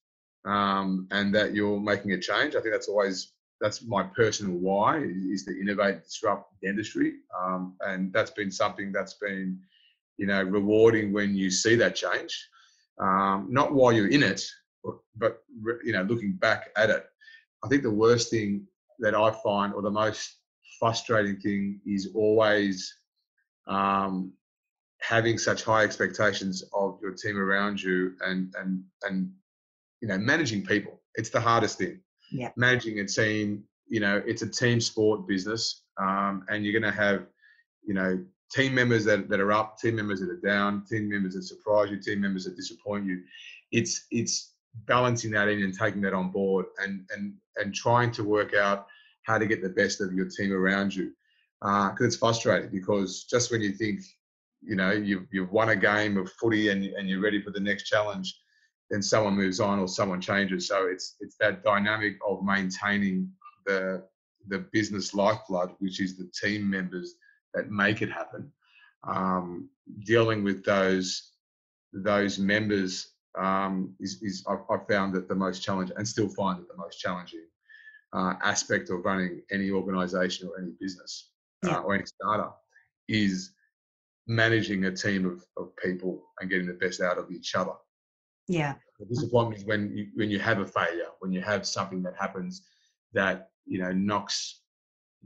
um, 0.45 1.07
and 1.11 1.33
that 1.35 1.53
you're 1.53 1.79
making 1.79 2.11
a 2.13 2.19
change. 2.19 2.55
I 2.55 2.61
think 2.61 2.73
that's 2.73 2.87
always 2.87 3.33
that's 3.59 3.83
my 3.83 4.03
personal 4.03 4.57
why 4.57 4.97
is 5.03 5.45
to 5.45 5.59
innovate, 5.59 6.03
disrupt 6.03 6.51
dentistry, 6.63 7.17
um, 7.39 7.75
and 7.81 8.11
that's 8.11 8.31
been 8.31 8.51
something 8.51 8.91
that's 8.91 9.13
been, 9.13 9.59
you 10.17 10.25
know, 10.25 10.41
rewarding 10.41 11.13
when 11.13 11.35
you 11.35 11.51
see 11.51 11.75
that 11.75 11.95
change. 11.95 12.49
Um, 12.99 13.47
not 13.49 13.73
while 13.73 13.93
you're 13.93 14.09
in 14.09 14.23
it, 14.23 14.43
but, 14.83 14.95
but 15.15 15.43
you 15.83 15.93
know, 15.93 16.01
looking 16.03 16.33
back 16.33 16.71
at 16.75 16.89
it. 16.89 17.05
I 17.63 17.67
think 17.67 17.83
the 17.83 17.91
worst 17.91 18.31
thing 18.31 18.65
that 18.99 19.13
I 19.13 19.31
find, 19.43 19.73
or 19.73 19.83
the 19.83 19.91
most 19.91 20.37
frustrating 20.79 21.39
thing, 21.39 21.79
is 21.85 22.09
always 22.15 22.91
um, 23.67 24.33
having 25.01 25.37
such 25.37 25.63
high 25.63 25.83
expectations 25.83 26.63
of 26.73 26.99
your 27.01 27.11
team 27.11 27.37
around 27.37 27.81
you 27.81 28.13
and 28.21 28.53
and 28.57 28.83
and 29.03 29.31
you 30.01 30.07
know 30.07 30.17
managing 30.17 30.63
people. 30.63 30.99
It's 31.15 31.29
the 31.29 31.41
hardest 31.41 31.77
thing. 31.77 31.99
Yeah. 32.31 32.49
Managing 32.55 32.99
a 32.99 33.05
team 33.05 33.63
you 33.87 33.99
know 33.99 34.23
it's 34.25 34.41
a 34.41 34.47
team 34.47 34.79
sport 34.81 35.27
business 35.27 35.83
um, 36.01 36.45
and 36.49 36.65
you're 36.65 36.79
going 36.79 36.91
to 36.91 36.97
have 36.97 37.27
you 37.83 37.93
know 37.93 38.23
team 38.51 38.73
members 38.73 39.05
that, 39.05 39.29
that 39.29 39.39
are 39.39 39.51
up 39.51 39.77
team 39.77 39.95
members 39.95 40.19
that 40.19 40.29
are 40.29 40.41
down 40.41 40.83
team 40.89 41.09
members 41.09 41.35
that 41.35 41.43
surprise 41.43 41.89
you 41.89 41.97
team 41.97 42.19
members 42.19 42.45
that 42.45 42.55
disappoint 42.55 43.05
you. 43.05 43.21
It's 43.71 44.07
it's 44.11 44.53
balancing 44.87 45.31
that 45.31 45.49
in 45.49 45.61
and 45.63 45.77
taking 45.77 46.01
that 46.01 46.13
on 46.13 46.31
board 46.31 46.65
and 46.79 47.05
and 47.15 47.33
and 47.57 47.73
trying 47.73 48.11
to 48.11 48.23
work 48.23 48.53
out 48.53 48.87
how 49.23 49.37
to 49.37 49.45
get 49.45 49.61
the 49.61 49.69
best 49.69 50.01
of 50.01 50.13
your 50.13 50.27
team 50.27 50.51
around 50.51 50.95
you 50.95 51.11
because 51.61 52.01
uh, 52.01 52.05
it's 52.05 52.15
frustrating 52.15 52.71
because 52.71 53.25
just 53.25 53.51
when 53.51 53.61
you 53.61 53.71
think 53.71 54.01
you 54.61 54.75
know 54.75 54.91
you've, 54.91 55.27
you've 55.31 55.51
won 55.51 55.69
a 55.69 55.75
game 55.75 56.17
of 56.17 56.31
footy 56.33 56.69
and, 56.69 56.83
and 56.83 57.09
you're 57.09 57.21
ready 57.21 57.41
for 57.41 57.51
the 57.51 57.59
next 57.59 57.83
challenge 57.83 58.39
then 58.89 59.01
someone 59.01 59.35
moves 59.35 59.59
on 59.59 59.79
or 59.79 59.87
someone 59.87 60.21
changes 60.21 60.67
so 60.67 60.87
it's 60.87 61.15
it's 61.19 61.35
that 61.39 61.63
dynamic 61.63 62.17
of 62.27 62.43
maintaining 62.43 63.29
the 63.65 64.03
the 64.47 64.59
business 64.71 65.13
lifeblood 65.13 65.71
which 65.79 65.99
is 65.99 66.17
the 66.17 66.29
team 66.39 66.69
members 66.69 67.15
that 67.53 67.69
make 67.69 68.01
it 68.01 68.11
happen 68.11 68.51
um, 69.07 69.69
dealing 70.05 70.43
with 70.43 70.63
those 70.63 71.31
those 71.93 72.39
members 72.39 73.13
um, 73.37 73.95
is, 73.99 74.21
is 74.21 74.43
I've, 74.47 74.59
I've, 74.69 74.87
found 74.87 75.13
that 75.15 75.27
the 75.27 75.35
most 75.35 75.63
challenging 75.63 75.95
and 75.97 76.07
still 76.07 76.29
find 76.29 76.59
it 76.59 76.67
the 76.67 76.77
most 76.77 76.99
challenging 76.99 77.45
uh, 78.13 78.33
aspect 78.43 78.89
of 78.89 79.05
running 79.05 79.41
any 79.51 79.71
organization 79.71 80.49
or 80.49 80.61
any 80.61 80.71
business 80.79 81.29
yeah. 81.63 81.77
uh, 81.77 81.81
or 81.81 81.95
any 81.95 82.05
startup 82.05 82.61
is 83.07 83.51
managing 84.27 84.85
a 84.85 84.91
team 84.95 85.25
of, 85.25 85.43
of 85.57 85.75
people 85.77 86.23
and 86.39 86.49
getting 86.49 86.67
the 86.67 86.73
best 86.73 87.01
out 87.01 87.17
of 87.17 87.31
each 87.31 87.55
other. 87.55 87.73
Yeah. 88.47 88.75
The 88.99 89.05
disappointment 89.05 89.61
is 89.61 89.65
when 89.65 89.95
you, 89.95 90.07
when 90.15 90.29
you 90.29 90.39
have 90.39 90.59
a 90.59 90.65
failure, 90.65 91.07
when 91.19 91.31
you 91.31 91.41
have 91.41 91.65
something 91.65 92.03
that 92.03 92.15
happens 92.19 92.63
that 93.13 93.49
you 93.65 93.79
know 93.79 93.91
knocks 93.91 94.61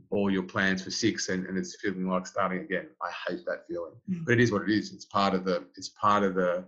all 0.10 0.30
your 0.30 0.44
plans 0.44 0.84
for 0.84 0.92
six 0.92 1.30
and, 1.30 1.46
and 1.46 1.58
it's 1.58 1.78
feeling 1.82 2.08
like 2.08 2.28
starting 2.28 2.60
again. 2.60 2.88
I 3.02 3.12
hate 3.28 3.46
that 3.46 3.66
feeling. 3.68 3.94
Mm. 4.10 4.26
But 4.26 4.34
it 4.34 4.40
is 4.42 4.52
what 4.52 4.64
it 4.64 4.70
is. 4.70 4.94
It's 4.94 5.06
part 5.06 5.34
of 5.34 5.46
the 5.46 5.66
it's 5.76 5.90
part 5.90 6.24
of 6.24 6.36
the 6.36 6.66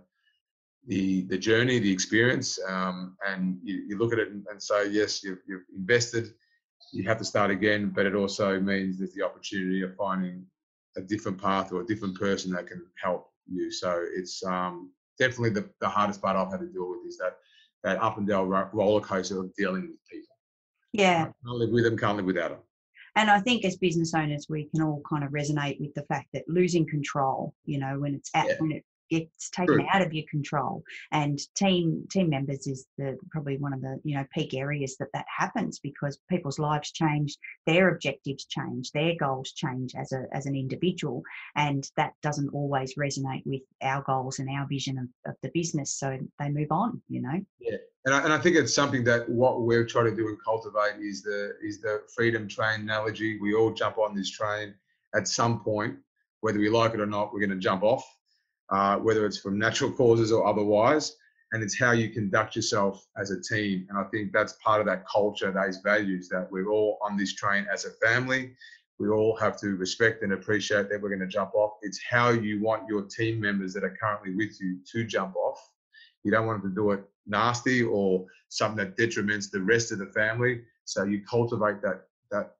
the 0.86 1.22
the 1.22 1.38
journey, 1.38 1.78
the 1.78 1.92
experience. 1.92 2.58
Um, 2.66 3.16
and 3.26 3.58
you, 3.62 3.84
you 3.88 3.98
look 3.98 4.12
at 4.12 4.18
it 4.18 4.30
and, 4.30 4.46
and 4.50 4.62
say, 4.62 4.88
yes, 4.88 5.22
you've, 5.22 5.40
you've 5.46 5.64
invested, 5.76 6.32
you 6.92 7.06
have 7.08 7.18
to 7.18 7.24
start 7.24 7.50
again, 7.50 7.92
but 7.94 8.06
it 8.06 8.14
also 8.14 8.58
means 8.60 8.98
there's 8.98 9.12
the 9.12 9.22
opportunity 9.22 9.82
of 9.82 9.94
finding 9.96 10.46
a 10.98 11.02
different 11.02 11.40
path 11.40 11.72
or 11.72 11.80
a 11.80 11.86
different 11.86 12.18
person 12.18 12.52
that 12.52 12.66
can 12.66 12.84
help 13.02 13.30
you. 13.46 13.70
So 13.70 14.04
it's 14.14 14.44
um, 14.44 14.92
definitely 15.18 15.50
the, 15.50 15.70
the 15.80 15.88
hardest 15.88 16.20
part 16.20 16.36
I've 16.36 16.50
had 16.50 16.60
to 16.60 16.66
deal 16.66 16.90
with 16.90 17.06
is 17.06 17.16
that 17.18 17.36
that 17.84 18.02
up 18.02 18.18
and 18.18 18.26
down 18.26 18.48
roller 18.72 19.00
coaster 19.00 19.40
of 19.40 19.54
dealing 19.54 19.82
with 19.82 20.04
people. 20.10 20.34
Yeah. 20.92 21.24
Can't 21.24 21.36
live 21.44 21.70
with 21.70 21.84
them, 21.84 21.96
can't 21.96 22.16
live 22.16 22.26
without 22.26 22.50
them. 22.50 22.58
And 23.14 23.30
I 23.30 23.40
think 23.40 23.64
as 23.64 23.76
business 23.76 24.14
owners, 24.14 24.46
we 24.48 24.68
can 24.68 24.82
all 24.82 25.02
kind 25.08 25.24
of 25.24 25.30
resonate 25.30 25.80
with 25.80 25.94
the 25.94 26.02
fact 26.02 26.28
that 26.32 26.44
losing 26.48 26.86
control, 26.86 27.54
you 27.64 27.78
know, 27.78 27.98
when 27.98 28.14
it's 28.14 28.30
at 28.34 28.46
yeah. 28.46 28.54
when 28.58 28.72
it 28.72 28.84
it's 29.10 29.50
taken 29.50 29.78
True. 29.78 29.86
out 29.92 30.02
of 30.02 30.12
your 30.12 30.24
control 30.30 30.82
and 31.12 31.38
team 31.54 32.06
team 32.10 32.30
members 32.30 32.66
is 32.66 32.86
the 32.96 33.16
probably 33.30 33.56
one 33.56 33.72
of 33.72 33.80
the 33.80 34.00
you 34.04 34.16
know 34.16 34.24
peak 34.32 34.54
areas 34.54 34.96
that 34.98 35.08
that 35.12 35.26
happens 35.34 35.78
because 35.78 36.18
people's 36.30 36.58
lives 36.58 36.92
change 36.92 37.36
their 37.66 37.88
objectives 37.88 38.44
change 38.46 38.90
their 38.92 39.14
goals 39.18 39.52
change 39.52 39.94
as 39.96 40.12
a 40.12 40.24
as 40.32 40.46
an 40.46 40.54
individual 40.54 41.22
and 41.56 41.90
that 41.96 42.12
doesn't 42.22 42.50
always 42.52 42.94
resonate 42.94 43.42
with 43.46 43.62
our 43.82 44.02
goals 44.02 44.38
and 44.38 44.48
our 44.50 44.66
vision 44.66 44.98
of, 44.98 45.30
of 45.30 45.36
the 45.42 45.50
business 45.54 45.94
so 45.94 46.18
they 46.38 46.48
move 46.48 46.70
on 46.70 47.00
you 47.08 47.22
know? 47.22 47.40
Yeah 47.60 47.76
and 48.04 48.14
I, 48.14 48.22
and 48.22 48.32
I 48.32 48.38
think 48.38 48.56
it's 48.56 48.72
something 48.72 49.04
that 49.04 49.28
what 49.28 49.62
we're 49.62 49.84
trying 49.84 50.06
to 50.06 50.16
do 50.16 50.28
and 50.28 50.42
cultivate 50.42 50.98
is 50.98 51.22
the 51.22 51.56
is 51.62 51.80
the 51.80 52.04
freedom 52.14 52.48
train 52.48 52.80
analogy. 52.80 53.38
We 53.38 53.54
all 53.54 53.70
jump 53.70 53.98
on 53.98 54.14
this 54.14 54.30
train 54.30 54.74
at 55.14 55.28
some 55.28 55.60
point 55.60 55.96
whether 56.40 56.58
we 56.58 56.68
like 56.68 56.94
it 56.94 57.00
or 57.00 57.06
not 57.06 57.32
we're 57.32 57.40
going 57.40 57.50
to 57.50 57.56
jump 57.56 57.82
off 57.82 58.04
uh, 58.70 58.96
whether 58.96 59.26
it's 59.26 59.38
from 59.38 59.58
natural 59.58 59.90
causes 59.92 60.32
or 60.32 60.46
otherwise. 60.46 61.16
And 61.52 61.62
it's 61.62 61.78
how 61.78 61.92
you 61.92 62.10
conduct 62.10 62.56
yourself 62.56 63.06
as 63.16 63.30
a 63.30 63.40
team. 63.40 63.86
And 63.88 63.98
I 63.98 64.04
think 64.04 64.32
that's 64.32 64.54
part 64.64 64.80
of 64.80 64.86
that 64.86 65.04
culture, 65.08 65.50
those 65.50 65.78
values 65.78 66.28
that 66.28 66.50
we're 66.50 66.68
all 66.68 66.98
on 67.00 67.16
this 67.16 67.34
train 67.34 67.66
as 67.72 67.86
a 67.86 67.90
family. 68.06 68.54
We 68.98 69.08
all 69.08 69.36
have 69.36 69.58
to 69.60 69.76
respect 69.76 70.22
and 70.22 70.32
appreciate 70.32 70.90
that 70.90 71.00
we're 71.00 71.08
going 71.08 71.20
to 71.20 71.26
jump 71.26 71.54
off. 71.54 71.78
It's 71.82 72.00
how 72.02 72.30
you 72.30 72.60
want 72.60 72.88
your 72.88 73.02
team 73.02 73.40
members 73.40 73.72
that 73.74 73.84
are 73.84 73.96
currently 73.98 74.34
with 74.34 74.60
you 74.60 74.78
to 74.92 75.04
jump 75.04 75.36
off. 75.36 75.58
You 76.24 76.32
don't 76.32 76.46
want 76.46 76.62
them 76.62 76.72
to 76.72 76.74
do 76.74 76.90
it 76.90 77.04
nasty 77.26 77.82
or 77.82 78.26
something 78.48 78.84
that 78.84 78.96
detriments 78.96 79.50
the 79.50 79.62
rest 79.62 79.92
of 79.92 79.98
the 79.98 80.06
family. 80.06 80.62
So 80.84 81.04
you 81.04 81.22
cultivate 81.22 81.80
that 81.82 82.02
that 82.30 82.56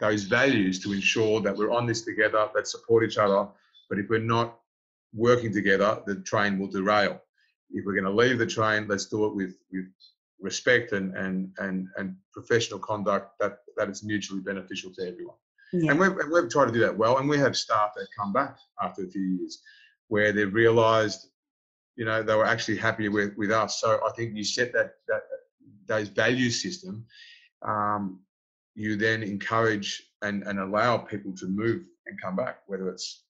those 0.00 0.24
values 0.24 0.80
to 0.80 0.92
ensure 0.92 1.40
that 1.40 1.56
we're 1.56 1.70
on 1.70 1.86
this 1.86 2.02
together, 2.02 2.48
that 2.54 2.68
support 2.68 3.04
each 3.04 3.16
other. 3.16 3.48
But 3.88 3.98
if 3.98 4.08
we're 4.08 4.18
not 4.18 4.58
working 5.14 5.52
together, 5.52 6.02
the 6.06 6.16
train 6.16 6.58
will 6.58 6.68
derail. 6.68 7.20
If 7.70 7.84
we're 7.84 7.94
going 7.94 8.04
to 8.04 8.10
leave 8.10 8.38
the 8.38 8.46
train, 8.46 8.86
let's 8.88 9.06
do 9.06 9.26
it 9.26 9.34
with, 9.34 9.54
with 9.72 9.86
respect 10.40 10.92
and, 10.92 11.16
and, 11.16 11.50
and, 11.58 11.88
and 11.96 12.16
professional 12.32 12.78
conduct 12.78 13.38
that, 13.40 13.58
that 13.76 13.88
is 13.88 14.04
mutually 14.04 14.40
beneficial 14.40 14.92
to 14.94 15.02
everyone. 15.02 15.36
Yeah. 15.72 15.90
And, 15.90 16.00
we've, 16.00 16.16
and 16.16 16.30
we've 16.30 16.50
tried 16.50 16.66
to 16.66 16.72
do 16.72 16.80
that 16.80 16.96
well. 16.96 17.18
And 17.18 17.28
we 17.28 17.38
have 17.38 17.56
staff 17.56 17.92
that 17.96 18.06
come 18.16 18.32
back 18.32 18.58
after 18.80 19.04
a 19.04 19.08
few 19.08 19.22
years 19.22 19.60
where 20.08 20.32
they've 20.32 20.52
realized, 20.52 21.28
you 21.96 22.04
know, 22.04 22.22
they 22.22 22.34
were 22.36 22.46
actually 22.46 22.76
happy 22.76 23.08
with, 23.08 23.36
with 23.36 23.50
us. 23.50 23.80
So 23.80 24.00
I 24.06 24.10
think 24.12 24.36
you 24.36 24.44
set 24.44 24.72
that, 24.72 24.92
that 25.08 25.22
those 25.86 26.08
value 26.08 26.50
system, 26.50 27.06
um, 27.62 28.20
you 28.74 28.96
then 28.96 29.22
encourage 29.22 30.02
and, 30.22 30.42
and 30.44 30.58
allow 30.60 30.98
people 30.98 31.32
to 31.36 31.46
move 31.46 31.86
and 32.06 32.20
come 32.20 32.36
back, 32.36 32.58
whether 32.66 32.88
it's 32.88 33.23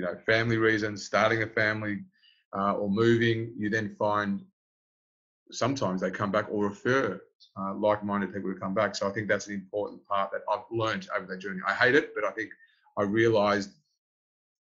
you 0.00 0.06
know, 0.06 0.16
family 0.24 0.56
reasons, 0.56 1.04
starting 1.04 1.42
a 1.42 1.46
family, 1.46 1.98
uh, 2.56 2.72
or 2.72 2.88
moving, 2.88 3.52
you 3.56 3.68
then 3.68 3.94
find 3.98 4.42
sometimes 5.50 6.00
they 6.00 6.10
come 6.10 6.32
back 6.32 6.46
or 6.50 6.64
refer 6.64 7.20
uh, 7.58 7.74
like-minded 7.74 8.32
people 8.32 8.52
to 8.52 8.58
come 8.58 8.72
back. 8.72 8.94
So 8.96 9.06
I 9.06 9.12
think 9.12 9.28
that's 9.28 9.46
an 9.48 9.54
important 9.54 10.06
part 10.06 10.30
that 10.32 10.40
I've 10.50 10.64
learned 10.70 11.06
over 11.14 11.26
that 11.26 11.38
journey. 11.38 11.60
I 11.66 11.74
hate 11.74 11.94
it, 11.94 12.14
but 12.14 12.24
I 12.24 12.30
think 12.30 12.50
I 12.96 13.02
realised 13.02 13.72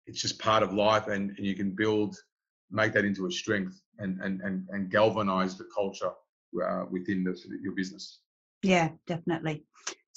it's 0.07 0.21
just 0.21 0.40
part 0.40 0.64
of 0.64 0.73
life, 0.73 1.07
and, 1.07 1.30
and 1.37 1.47
you 1.47 1.54
can 1.54 1.71
build, 1.71 2.16
make 2.71 2.92
that 2.95 3.04
into 3.04 3.26
a 3.26 3.30
strength, 3.30 3.80
and 3.99 4.21
and 4.21 4.40
and, 4.40 4.66
and 4.71 4.90
galvanise 4.90 5.57
the 5.57 5.68
culture 5.73 6.11
uh, 6.64 6.85
within 6.90 7.23
the, 7.23 7.38
your 7.62 7.75
business. 7.75 8.21
Yeah, 8.62 8.88
definitely. 9.07 9.64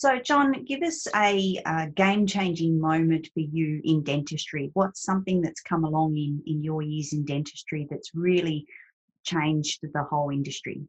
So, 0.02 0.18
John, 0.18 0.64
give 0.66 0.82
us 0.82 1.06
a, 1.16 1.62
a 1.64 1.86
game 1.86 2.26
changing 2.26 2.82
moment 2.82 3.28
for 3.36 3.42
you 3.42 3.82
in 3.84 4.02
dentistry. 4.02 4.72
What's 4.74 5.04
something 5.04 5.42
that's 5.42 5.62
come 5.62 5.84
along 5.84 6.18
in, 6.18 6.42
in 6.48 6.64
your 6.64 6.82
years 6.82 7.14
in 7.14 7.24
dentistry 7.24 7.88
that's 7.88 8.10
really 8.16 8.66
changed 9.24 9.82
the 9.84 10.02
whole 10.02 10.32
industry? 10.32 10.82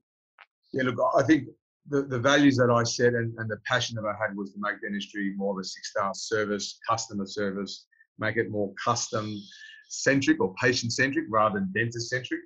Yeah, 0.73 0.85
look, 0.85 0.97
I 1.14 1.25
think 1.25 1.49
the, 1.90 2.04
the 2.04 2.19
values 2.19 2.57
that 2.57 2.71
I 2.71 2.85
set 2.85 3.12
and, 3.12 3.35
and 3.37 3.50
the 3.50 3.59
passion 3.66 3.97
that 3.97 4.09
I 4.09 4.14
had 4.19 4.35
was 4.35 4.54
to 4.54 4.59
make 4.59 4.81
dentistry 4.81 5.35
more 5.37 5.52
of 5.52 5.61
a 5.61 5.64
six 5.64 5.90
star 5.90 6.12
service, 6.14 6.78
customer 6.88 7.26
service, 7.26 7.85
make 8.19 8.38
it 8.38 8.50
more 8.50 8.73
custom 8.83 9.31
centric 9.90 10.40
or 10.40 10.54
patient 10.54 10.90
centric 10.90 11.26
rather 11.28 11.61
than 11.61 11.71
dentist 11.75 12.09
centric. 12.09 12.40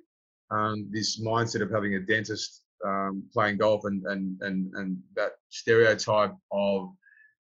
Um, 0.51 0.89
this 0.91 1.17
mindset 1.21 1.61
of 1.61 1.71
having 1.71 1.95
a 1.95 2.01
dentist 2.01 2.63
um, 2.85 3.23
playing 3.33 3.57
golf 3.57 3.85
and, 3.85 4.05
and 4.05 4.41
and 4.41 4.73
and 4.75 4.97
that 5.15 5.31
stereotype 5.49 6.33
of 6.51 6.89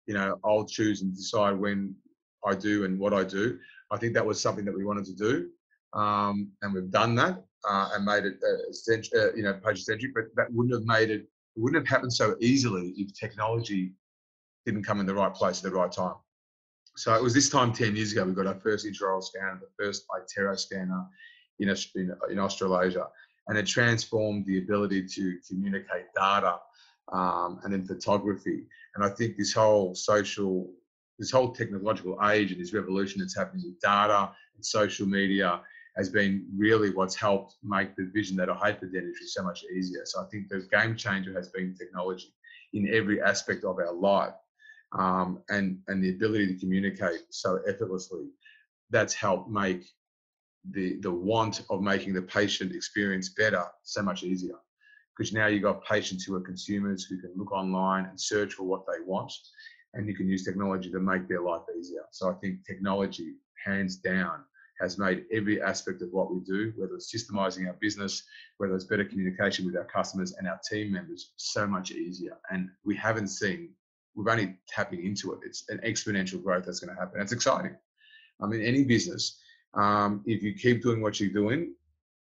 you 0.06 0.14
know 0.14 0.38
I'll 0.44 0.64
choose 0.64 1.02
and 1.02 1.14
decide 1.14 1.56
when 1.56 1.94
I 2.46 2.54
do 2.54 2.84
and 2.84 2.98
what 2.98 3.12
I 3.12 3.24
do. 3.24 3.58
I 3.90 3.96
think 3.96 4.14
that 4.14 4.26
was 4.26 4.40
something 4.40 4.64
that 4.64 4.76
we 4.76 4.84
wanted 4.84 5.04
to 5.06 5.14
do, 5.14 5.48
um, 5.98 6.50
and 6.62 6.74
we've 6.74 6.90
done 6.90 7.14
that 7.16 7.44
uh, 7.68 7.90
and 7.94 8.04
made 8.04 8.24
it 8.24 8.38
uh, 8.42 9.18
uh, 9.18 9.32
you 9.34 9.42
know 9.42 9.54
patient 9.54 9.86
centric. 9.86 10.14
But 10.14 10.24
that 10.36 10.52
wouldn't 10.52 10.74
have 10.74 10.84
made 10.84 11.10
it. 11.10 11.22
It 11.56 11.62
wouldn't 11.62 11.82
have 11.82 11.88
happened 11.88 12.12
so 12.12 12.36
easily 12.40 12.92
if 12.96 13.12
technology 13.18 13.92
didn't 14.66 14.82
come 14.82 15.00
in 15.00 15.06
the 15.06 15.14
right 15.14 15.32
place 15.32 15.64
at 15.64 15.70
the 15.70 15.76
right 15.76 15.90
time. 15.90 16.16
so 16.96 17.14
it 17.14 17.22
was 17.22 17.32
this 17.32 17.48
time 17.48 17.72
10 17.72 17.94
years 17.94 18.12
ago 18.12 18.24
we 18.24 18.32
got 18.32 18.48
our 18.48 18.60
first 18.60 18.84
intraoral 18.84 19.22
scanner, 19.22 19.60
the 19.60 19.84
first 19.84 20.04
iTero 20.10 20.58
scanner 20.58 21.06
in, 21.60 21.68
in, 21.94 22.14
in 22.30 22.38
Australasia. 22.38 23.06
And 23.48 23.56
it 23.56 23.66
transformed 23.66 24.46
the 24.46 24.58
ability 24.58 25.06
to 25.06 25.38
communicate 25.48 26.06
data 26.14 26.58
um, 27.12 27.60
and 27.62 27.72
then 27.72 27.86
photography. 27.86 28.64
And 28.94 29.04
I 29.04 29.08
think 29.08 29.36
this 29.36 29.52
whole 29.52 29.94
social, 29.94 30.70
this 31.18 31.30
whole 31.30 31.52
technological 31.52 32.18
age 32.30 32.50
and 32.52 32.60
this 32.60 32.74
revolution 32.74 33.20
that's 33.20 33.36
happening 33.36 33.64
with 33.64 33.80
data 33.80 34.32
and 34.54 34.64
social 34.64 35.06
media 35.06 35.60
has 35.96 36.08
been 36.08 36.46
really 36.56 36.90
what's 36.90 37.14
helped 37.14 37.56
make 37.62 37.96
the 37.96 38.10
vision 38.12 38.36
that 38.36 38.50
I 38.50 38.66
had 38.66 38.78
for 38.78 38.86
dentistry 38.86 39.26
so 39.26 39.42
much 39.42 39.64
easier. 39.74 40.02
So 40.04 40.20
I 40.20 40.26
think 40.26 40.48
the 40.48 40.68
game 40.70 40.96
changer 40.96 41.32
has 41.32 41.48
been 41.48 41.74
technology 41.74 42.34
in 42.72 42.92
every 42.92 43.22
aspect 43.22 43.64
of 43.64 43.78
our 43.78 43.94
life 43.94 44.34
um, 44.92 45.42
and 45.48 45.78
and 45.88 46.02
the 46.02 46.10
ability 46.10 46.46
to 46.48 46.58
communicate 46.58 47.20
so 47.30 47.60
effortlessly 47.68 48.26
that's 48.90 49.14
helped 49.14 49.48
make 49.50 49.84
the 50.72 50.96
the 51.00 51.10
want 51.10 51.62
of 51.70 51.82
making 51.82 52.12
the 52.14 52.22
patient 52.22 52.74
experience 52.74 53.28
better 53.30 53.64
so 53.82 54.02
much 54.02 54.22
easier 54.22 54.56
because 55.16 55.32
now 55.32 55.46
you've 55.46 55.62
got 55.62 55.84
patients 55.84 56.24
who 56.24 56.34
are 56.34 56.40
consumers 56.40 57.04
who 57.04 57.18
can 57.20 57.32
look 57.36 57.52
online 57.52 58.06
and 58.06 58.20
search 58.20 58.54
for 58.54 58.64
what 58.64 58.84
they 58.86 59.02
want 59.04 59.32
and 59.94 60.08
you 60.08 60.14
can 60.14 60.28
use 60.28 60.44
technology 60.44 60.90
to 60.90 61.00
make 61.00 61.28
their 61.28 61.42
life 61.42 61.62
easier 61.78 62.04
so 62.10 62.30
i 62.30 62.34
think 62.34 62.64
technology 62.66 63.34
hands 63.64 63.96
down 63.96 64.40
has 64.80 64.98
made 64.98 65.24
every 65.32 65.62
aspect 65.62 66.02
of 66.02 66.08
what 66.10 66.32
we 66.32 66.40
do 66.40 66.72
whether 66.76 66.94
it's 66.94 67.14
systemizing 67.14 67.66
our 67.66 67.76
business 67.80 68.22
whether 68.58 68.74
it's 68.74 68.84
better 68.84 69.04
communication 69.04 69.64
with 69.64 69.76
our 69.76 69.84
customers 69.84 70.34
and 70.34 70.48
our 70.48 70.60
team 70.68 70.92
members 70.92 71.32
so 71.36 71.66
much 71.66 71.92
easier 71.92 72.36
and 72.50 72.68
we 72.84 72.94
haven't 72.96 73.28
seen 73.28 73.70
we're 74.16 74.32
only 74.32 74.56
tapping 74.66 75.04
into 75.04 75.32
it. 75.32 75.40
It's 75.44 75.68
an 75.68 75.78
exponential 75.86 76.42
growth 76.42 76.64
that's 76.64 76.80
going 76.80 76.94
to 76.94 77.00
happen. 77.00 77.20
It's 77.20 77.32
exciting. 77.32 77.76
I 78.42 78.46
mean, 78.46 78.62
any 78.62 78.82
business, 78.82 79.38
um, 79.74 80.22
if 80.26 80.42
you 80.42 80.54
keep 80.54 80.82
doing 80.82 81.00
what 81.00 81.20
you're 81.20 81.30
doing, 81.30 81.74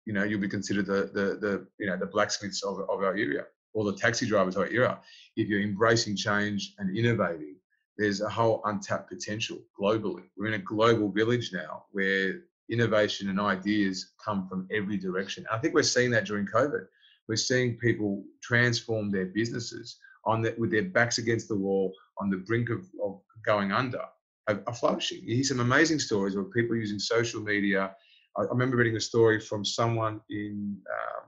you 0.06 0.12
know, 0.12 0.24
you'll 0.24 0.40
be 0.40 0.48
considered 0.48 0.86
the 0.86 1.10
the, 1.12 1.38
the 1.40 1.66
you 1.78 1.86
know 1.86 1.96
the 1.96 2.06
blacksmiths 2.06 2.62
of, 2.62 2.80
of 2.80 3.02
our 3.02 3.16
area 3.16 3.44
or 3.74 3.84
the 3.84 3.96
taxi 3.96 4.26
drivers 4.26 4.56
of 4.56 4.62
our 4.62 4.68
era. 4.68 5.00
If 5.36 5.48
you're 5.48 5.62
embracing 5.62 6.16
change 6.16 6.74
and 6.78 6.96
innovating, 6.96 7.56
there's 7.98 8.20
a 8.20 8.28
whole 8.28 8.62
untapped 8.64 9.10
potential 9.10 9.58
globally. 9.80 10.24
We're 10.36 10.48
in 10.48 10.54
a 10.54 10.58
global 10.58 11.10
village 11.10 11.52
now 11.52 11.84
where 11.92 12.40
innovation 12.70 13.28
and 13.28 13.40
ideas 13.40 14.12
come 14.24 14.48
from 14.48 14.66
every 14.72 14.96
direction. 14.96 15.44
I 15.52 15.58
think 15.58 15.74
we're 15.74 15.82
seeing 15.82 16.10
that 16.12 16.24
during 16.24 16.46
COVID. 16.46 16.86
We're 17.28 17.36
seeing 17.36 17.76
people 17.76 18.24
transform 18.42 19.10
their 19.10 19.26
businesses 19.26 19.98
on 20.24 20.42
the, 20.42 20.54
with 20.58 20.70
their 20.70 20.84
backs 20.84 21.18
against 21.18 21.48
the 21.48 21.56
wall 21.56 21.92
on 22.18 22.30
the 22.30 22.38
brink 22.38 22.70
of, 22.70 22.86
of 23.02 23.20
going 23.44 23.72
under 23.72 24.00
are, 24.48 24.62
are, 24.66 24.74
flourishing. 24.74 25.22
You 25.24 25.36
hear 25.36 25.44
some 25.44 25.60
amazing 25.60 25.98
stories 25.98 26.34
of 26.34 26.52
people 26.52 26.76
using 26.76 26.98
social 26.98 27.40
media. 27.40 27.94
I, 28.36 28.42
I 28.42 28.46
remember 28.46 28.76
reading 28.76 28.96
a 28.96 29.00
story 29.00 29.40
from 29.40 29.64
someone 29.64 30.20
in 30.30 30.76
um, 30.90 31.26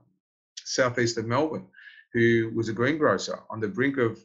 southeast 0.65 1.19
of 1.19 1.27
Melbourne 1.27 1.67
who 2.13 2.51
was 2.55 2.69
a 2.69 2.73
greengrocer 2.73 3.41
on 3.51 3.61
the 3.61 3.69
brink 3.69 3.99
of, 3.99 4.19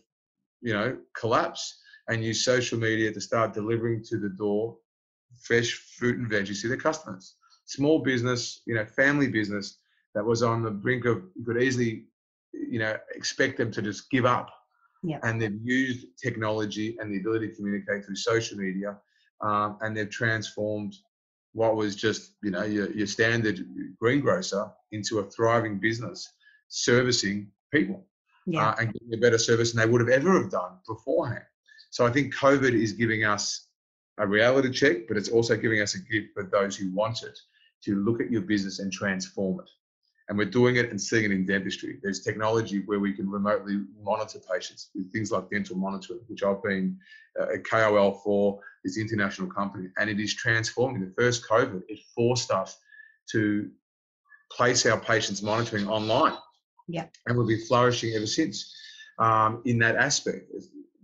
you 0.61 0.73
know, 0.73 0.97
collapse 1.15 1.79
and 2.07 2.23
used 2.23 2.43
social 2.43 2.79
media 2.79 3.11
to 3.11 3.21
start 3.21 3.53
delivering 3.53 4.03
to 4.03 4.17
the 4.17 4.29
door 4.29 4.77
fresh 5.41 5.73
fruit 5.97 6.17
and 6.17 6.29
veggies 6.29 6.61
to 6.61 6.67
their 6.67 6.77
customers. 6.77 7.35
Small 7.65 7.99
business, 7.99 8.61
you 8.65 8.75
know, 8.75 8.85
family 8.85 9.27
business 9.27 9.77
that 10.13 10.25
was 10.25 10.43
on 10.43 10.63
the 10.63 10.71
brink 10.71 11.05
of, 11.05 11.23
you 11.35 11.45
could 11.45 11.61
easily, 11.61 12.05
you 12.53 12.79
know, 12.79 12.97
expect 13.15 13.57
them 13.57 13.71
to 13.71 13.81
just 13.81 14.09
give 14.09 14.25
up 14.25 14.49
Yep. 15.03 15.21
And 15.23 15.41
they've 15.41 15.59
used 15.63 16.05
technology 16.21 16.97
and 16.99 17.11
the 17.11 17.19
ability 17.19 17.49
to 17.49 17.55
communicate 17.55 18.05
through 18.05 18.15
social 18.15 18.57
media, 18.57 18.97
um, 19.41 19.77
and 19.81 19.97
they've 19.97 20.09
transformed 20.09 20.95
what 21.53 21.75
was 21.75 21.95
just 21.95 22.33
you 22.43 22.51
know 22.51 22.63
your, 22.63 22.91
your 22.91 23.07
standard 23.07 23.65
greengrocer 23.99 24.71
into 24.91 25.19
a 25.19 25.23
thriving 25.31 25.79
business 25.79 26.31
servicing 26.69 27.47
people 27.73 28.05
yeah. 28.45 28.69
uh, 28.69 28.75
and 28.79 28.93
getting 28.93 29.13
a 29.13 29.17
better 29.17 29.37
service 29.37 29.73
than 29.73 29.81
they 29.81 29.91
would 29.91 30.01
have 30.01 30.09
ever 30.09 30.41
have 30.41 30.49
done 30.49 30.77
beforehand. 30.87 31.43
So 31.89 32.05
I 32.05 32.11
think 32.11 32.33
COVID 32.35 32.73
is 32.73 32.93
giving 32.93 33.25
us 33.25 33.67
a 34.17 34.25
reality 34.27 34.71
check, 34.71 35.07
but 35.07 35.17
it's 35.17 35.29
also 35.29 35.57
giving 35.57 35.81
us 35.81 35.95
a 35.95 35.99
gift 35.99 36.33
for 36.33 36.43
those 36.43 36.75
who 36.75 36.93
want 36.93 37.23
it 37.23 37.37
to 37.83 37.95
look 37.95 38.21
at 38.21 38.31
your 38.31 38.41
business 38.41 38.79
and 38.79 38.91
transform 38.91 39.59
it 39.59 39.69
and 40.31 40.37
we're 40.37 40.45
doing 40.45 40.77
it 40.77 40.89
and 40.91 41.01
seeing 41.01 41.25
it 41.25 41.31
in 41.31 41.45
dentistry. 41.45 41.99
There's 42.01 42.21
technology 42.21 42.83
where 42.85 43.01
we 43.01 43.11
can 43.11 43.29
remotely 43.29 43.81
monitor 44.01 44.39
patients 44.39 44.89
with 44.95 45.11
things 45.11 45.29
like 45.29 45.49
dental 45.49 45.75
monitoring, 45.75 46.21
which 46.27 46.41
I've 46.41 46.63
been 46.63 46.97
a 47.37 47.57
KOL 47.59 48.13
for 48.23 48.61
this 48.85 48.97
international 48.97 49.49
company, 49.49 49.89
and 49.97 50.09
it 50.09 50.21
is 50.21 50.33
transforming. 50.33 51.01
The 51.01 51.13
first 51.21 51.45
COVID, 51.49 51.81
it 51.89 51.99
forced 52.15 52.49
us 52.49 52.77
to 53.33 53.69
place 54.49 54.85
our 54.85 54.97
patients 54.97 55.41
monitoring 55.41 55.89
online. 55.89 56.37
Yeah. 56.87 57.07
And 57.27 57.37
we've 57.37 57.49
been 57.49 57.67
flourishing 57.67 58.13
ever 58.15 58.25
since 58.25 58.73
um, 59.19 59.61
in 59.65 59.79
that 59.79 59.97
aspect. 59.97 60.49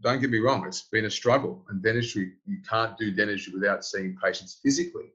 Don't 0.04 0.22
get 0.22 0.30
me 0.30 0.40
wrong, 0.40 0.66
it's 0.66 0.84
been 0.84 1.04
a 1.04 1.12
struggle. 1.12 1.66
And 1.68 1.84
dentistry, 1.84 2.32
you 2.46 2.60
can't 2.70 2.98
do 2.98 3.12
dentistry 3.12 3.52
without 3.54 3.84
seeing 3.84 4.16
patients 4.24 4.62
physically 4.64 5.12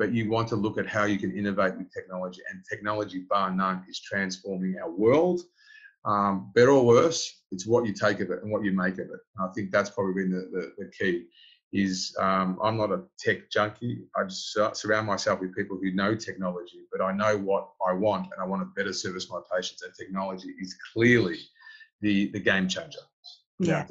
but 0.00 0.14
you 0.14 0.30
want 0.30 0.48
to 0.48 0.56
look 0.56 0.78
at 0.78 0.86
how 0.86 1.04
you 1.04 1.18
can 1.18 1.30
innovate 1.36 1.76
with 1.76 1.92
technology. 1.92 2.40
And 2.50 2.64
technology, 2.68 3.26
bar 3.28 3.54
none, 3.54 3.84
is 3.86 4.00
transforming 4.00 4.76
our 4.82 4.90
world. 4.90 5.42
Um, 6.06 6.50
better 6.54 6.70
or 6.70 6.86
worse, 6.86 7.42
it's 7.50 7.66
what 7.66 7.84
you 7.84 7.92
take 7.92 8.20
of 8.20 8.30
it 8.30 8.42
and 8.42 8.50
what 8.50 8.64
you 8.64 8.72
make 8.72 8.94
of 8.94 9.00
it. 9.00 9.20
And 9.36 9.40
I 9.46 9.52
think 9.52 9.70
that's 9.70 9.90
probably 9.90 10.14
been 10.14 10.32
the, 10.32 10.48
the, 10.54 10.72
the 10.78 10.90
key. 10.98 11.26
Is 11.72 12.16
um, 12.18 12.58
I'm 12.64 12.78
not 12.78 12.90
a 12.90 13.02
tech 13.18 13.50
junkie. 13.50 14.00
I 14.16 14.24
just 14.24 14.58
surround 14.72 15.06
myself 15.06 15.38
with 15.40 15.54
people 15.54 15.78
who 15.80 15.92
know 15.92 16.16
technology, 16.16 16.80
but 16.90 17.00
I 17.00 17.12
know 17.12 17.36
what 17.36 17.68
I 17.86 17.92
want, 17.92 18.26
and 18.32 18.42
I 18.42 18.46
want 18.46 18.62
to 18.62 18.68
better 18.74 18.92
service 18.92 19.30
my 19.30 19.40
patients. 19.54 19.82
And 19.82 19.92
technology 19.94 20.52
is 20.60 20.74
clearly 20.92 21.38
the 22.00 22.28
the 22.32 22.40
game 22.40 22.66
changer. 22.66 23.04
Yeah. 23.60 23.86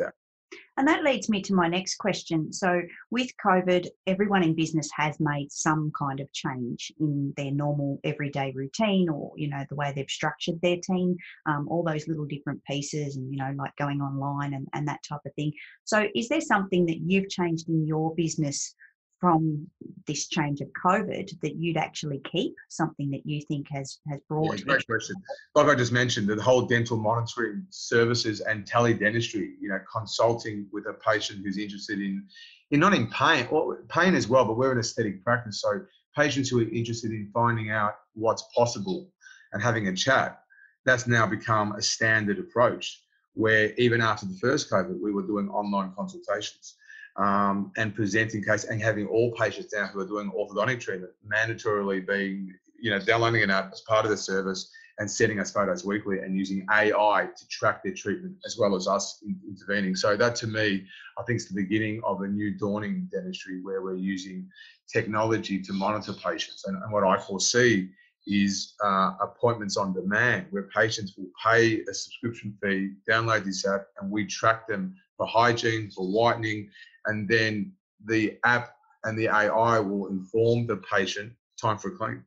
And 0.80 0.88
that 0.88 1.04
leads 1.04 1.28
me 1.28 1.42
to 1.42 1.54
my 1.54 1.68
next 1.68 1.96
question. 1.96 2.54
So, 2.54 2.82
with 3.12 3.30
COVID, 3.46 3.90
everyone 4.08 4.44
in 4.44 4.56
business 4.56 4.90
has 4.96 5.20
made 5.20 5.52
some 5.52 5.92
kind 5.92 6.22
of 6.22 6.32
change 6.32 6.94
in 7.02 7.34
their 7.36 7.52
normal 7.52 8.00
everyday 8.06 8.54
routine 8.56 9.10
or, 9.10 9.34
you 9.36 9.50
know, 9.50 9.66
the 9.68 9.76
way 9.76 9.92
they've 9.94 10.10
structured 10.10 10.62
their 10.62 10.78
team, 10.78 11.18
um, 11.48 11.68
all 11.68 11.84
those 11.84 12.08
little 12.08 12.24
different 12.24 12.64
pieces 12.64 13.18
and, 13.18 13.30
you 13.30 13.38
know, 13.38 13.54
like 13.58 13.76
going 13.76 14.00
online 14.00 14.54
and, 14.54 14.70
and 14.74 14.88
that 14.88 15.04
type 15.04 15.20
of 15.26 15.34
thing. 15.34 15.52
So, 15.84 16.08
is 16.16 16.30
there 16.30 16.40
something 16.40 16.86
that 16.86 17.02
you've 17.02 17.28
changed 17.28 17.68
in 17.68 17.86
your 17.86 18.16
business 18.16 18.74
from 19.20 19.68
this 20.08 20.28
change 20.28 20.62
of 20.62 20.70
COVID 20.84 21.40
that 21.42 21.56
you'd 21.56 21.78
actually 21.78 22.22
keep? 22.32 22.56
Something 22.70 23.12
that 23.12 23.26
you 23.26 23.42
think 23.42 23.68
has 23.70 24.00
has 24.10 24.20
brought? 24.28 24.58
Yeah, 24.58 24.64
great 24.64 24.88
question. 24.88 25.16
Like 25.56 25.68
I 25.68 25.76
just 25.76 25.92
mentioned, 25.92 26.28
the 26.28 26.42
whole 26.42 26.62
dental 26.62 26.98
monitoring 26.98 27.66
services 27.70 28.42
and 28.42 28.66
tele-dentistry. 28.66 29.56
You 29.60 29.70
know, 29.70 29.80
consulting 29.92 30.68
with 30.72 30.86
a 30.88 30.94
patient 30.94 31.42
who's 31.44 31.58
interested 31.58 32.00
in, 32.00 32.26
in 32.72 32.80
not 32.80 32.94
in 32.94 33.08
pain 33.08 33.48
or 33.52 33.84
pain 33.90 34.16
as 34.16 34.28
well, 34.28 34.46
but 34.46 34.58
we're 34.58 34.72
an 34.72 34.80
aesthetic 34.80 35.24
practice, 35.24 35.62
so 35.62 35.82
patients 36.16 36.50
who 36.50 36.60
are 36.60 36.70
interested 36.70 37.12
in 37.12 37.30
finding 37.34 37.72
out 37.72 37.96
what's 38.14 38.44
possible 38.56 39.12
and 39.54 39.62
having 39.62 39.88
a 39.88 39.96
chat. 39.96 40.40
That's 40.86 41.08
now 41.08 41.26
become 41.28 41.74
a 41.74 41.82
standard 41.82 42.40
approach. 42.40 43.04
Where 43.36 43.74
even 43.76 44.02
after 44.02 44.26
the 44.26 44.38
first 44.42 44.70
COVID, 44.70 45.00
we 45.00 45.14
were 45.14 45.22
doing 45.22 45.50
online 45.50 45.94
consultations 45.96 46.76
um, 47.20 47.72
and 47.78 47.94
presenting 47.94 48.44
case 48.44 48.64
and 48.64 48.82
having 48.82 49.06
all 49.08 49.32
patients 49.34 49.74
now 49.74 49.88
who 49.88 50.00
are 50.00 50.08
doing 50.08 50.32
orthodontic 50.32 50.80
treatment 50.80 51.12
mandatorily 51.28 52.06
being, 52.08 52.54
you 52.80 52.90
know, 52.90 53.00
downloading 53.00 53.44
an 53.44 53.50
app 53.50 53.72
as 53.74 53.82
part 53.82 54.06
of 54.06 54.12
the 54.12 54.18
service 54.18 54.72
and 55.00 55.10
sending 55.10 55.40
us 55.40 55.52
photos 55.52 55.86
weekly 55.86 56.20
and 56.20 56.38
using 56.38 56.66
AI 56.72 57.28
to 57.38 57.48
track 57.48 57.84
their 57.84 57.94
treatment 57.94 58.36
as 58.46 58.58
well 58.58 58.76
as 58.76 58.88
us 58.88 59.22
intervening. 59.48 59.96
So 59.96 60.16
that 60.16 60.36
to 60.38 60.48
me, 60.48 60.86
I 61.18 61.24
think 61.24 61.38
is 61.38 61.50
the 61.50 61.62
beginning 61.62 62.02
of 62.06 62.22
a 62.22 62.28
new 62.28 62.58
dawning 62.58 63.10
dentistry 63.12 63.62
where 63.62 63.82
we're 63.82 63.96
using 63.96 64.48
technology 64.92 65.62
to 65.62 65.74
monitor 65.74 66.14
patients. 66.14 66.66
And, 66.68 66.82
and 66.82 66.92
what 66.92 67.04
I 67.04 67.18
foresee 67.18 67.90
is 68.28 68.76
uh, 68.84 69.14
appointments 69.22 69.76
on 69.76 69.94
demand 69.94 70.48
where 70.52 70.64
patients 70.64 71.16
will 71.18 71.30
pay 71.44 71.82
a 71.82 71.94
subscription 71.94 72.58
fee, 72.62 72.92
download 73.10 73.44
this 73.44 73.66
app, 73.68 73.88
and 74.00 74.12
we 74.12 74.26
track 74.26 74.68
them 74.68 74.96
for 75.20 75.28
hygiene, 75.28 75.92
for 75.92 76.08
whitening, 76.08 76.70
and 77.06 77.28
then 77.28 77.74
the 78.06 78.40
app 78.46 78.72
and 79.04 79.20
the 79.20 79.28
AI 79.28 79.78
will 79.80 80.08
inform 80.08 80.66
the 80.66 80.78
patient 80.78 81.34
time 81.62 81.78
for 81.78 81.90
a 81.90 81.98
clean. 81.98 82.24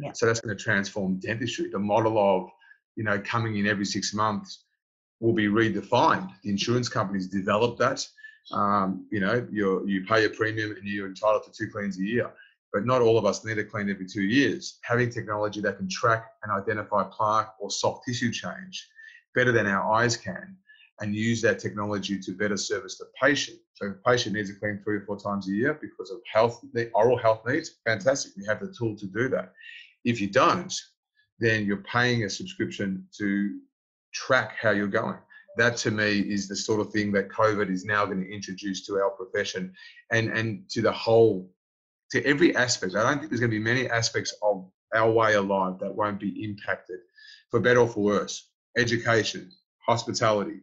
Yeah. 0.00 0.12
So 0.12 0.26
that's 0.26 0.40
going 0.40 0.56
to 0.56 0.62
transform 0.62 1.18
dentistry. 1.18 1.68
The 1.68 1.78
model 1.78 2.16
of, 2.16 2.48
you 2.94 3.02
know, 3.02 3.20
coming 3.20 3.56
in 3.58 3.66
every 3.66 3.84
six 3.84 4.14
months 4.14 4.64
will 5.20 5.32
be 5.32 5.48
redefined. 5.48 6.30
The 6.44 6.50
insurance 6.50 6.88
companies 6.88 7.26
develop 7.26 7.76
that. 7.78 8.06
Um, 8.52 9.06
you 9.10 9.20
know, 9.20 9.46
you 9.50 9.84
you 9.86 10.06
pay 10.06 10.24
a 10.24 10.30
premium 10.30 10.70
and 10.70 10.84
you're 10.84 11.08
entitled 11.08 11.42
to 11.44 11.50
two 11.50 11.70
cleans 11.70 11.98
a 11.98 12.04
year. 12.04 12.30
But 12.72 12.86
not 12.86 13.02
all 13.02 13.18
of 13.18 13.24
us 13.24 13.44
need 13.44 13.58
a 13.58 13.64
clean 13.64 13.90
every 13.90 14.06
two 14.06 14.22
years. 14.22 14.78
Having 14.82 15.10
technology 15.10 15.60
that 15.62 15.78
can 15.78 15.88
track 15.88 16.26
and 16.42 16.52
identify 16.52 17.02
plaque 17.02 17.54
or 17.58 17.70
soft 17.70 18.04
tissue 18.06 18.30
change 18.30 18.88
better 19.34 19.52
than 19.52 19.66
our 19.66 19.92
eyes 19.92 20.16
can 20.16 20.56
and 21.00 21.14
use 21.14 21.40
that 21.42 21.58
technology 21.58 22.18
to 22.18 22.32
better 22.32 22.56
service 22.56 22.98
the 22.98 23.06
patient. 23.20 23.58
So 23.74 23.86
if 23.86 23.92
a 23.92 24.10
patient 24.10 24.34
needs 24.34 24.50
a 24.50 24.54
clean 24.54 24.80
three 24.82 24.96
or 24.96 25.02
four 25.02 25.18
times 25.18 25.48
a 25.48 25.52
year 25.52 25.78
because 25.80 26.10
of 26.10 26.18
health, 26.32 26.64
oral 26.94 27.18
health 27.18 27.42
needs, 27.46 27.76
fantastic. 27.86 28.32
You 28.36 28.44
have 28.48 28.60
the 28.60 28.74
tool 28.76 28.96
to 28.96 29.06
do 29.06 29.28
that. 29.28 29.52
If 30.04 30.20
you 30.20 30.28
don't, 30.28 30.74
then 31.38 31.66
you're 31.66 31.84
paying 31.84 32.24
a 32.24 32.30
subscription 32.30 33.06
to 33.18 33.58
track 34.12 34.56
how 34.60 34.70
you're 34.70 34.88
going. 34.88 35.18
That 35.56 35.76
to 35.78 35.90
me 35.90 36.20
is 36.20 36.48
the 36.48 36.56
sort 36.56 36.80
of 36.80 36.92
thing 36.92 37.12
that 37.12 37.28
COVID 37.28 37.70
is 37.70 37.84
now 37.84 38.04
going 38.06 38.20
to 38.20 38.32
introduce 38.32 38.86
to 38.86 38.94
our 38.96 39.10
profession 39.10 39.72
and, 40.12 40.30
and 40.30 40.68
to 40.70 40.82
the 40.82 40.92
whole, 40.92 41.50
to 42.10 42.24
every 42.24 42.54
aspect. 42.56 42.94
I 42.96 43.02
don't 43.02 43.18
think 43.18 43.30
there's 43.30 43.40
going 43.40 43.50
to 43.50 43.58
be 43.58 43.62
many 43.62 43.88
aspects 43.88 44.34
of 44.42 44.68
our 44.94 45.10
way 45.10 45.34
of 45.34 45.46
life 45.46 45.78
that 45.80 45.94
won't 45.94 46.20
be 46.20 46.44
impacted 46.44 47.00
for 47.50 47.60
better 47.60 47.80
or 47.80 47.88
for 47.88 48.00
worse. 48.00 48.50
Education, 48.76 49.50
hospitality, 49.86 50.60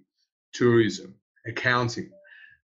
tourism, 0.55 1.13
accounting, 1.47 2.09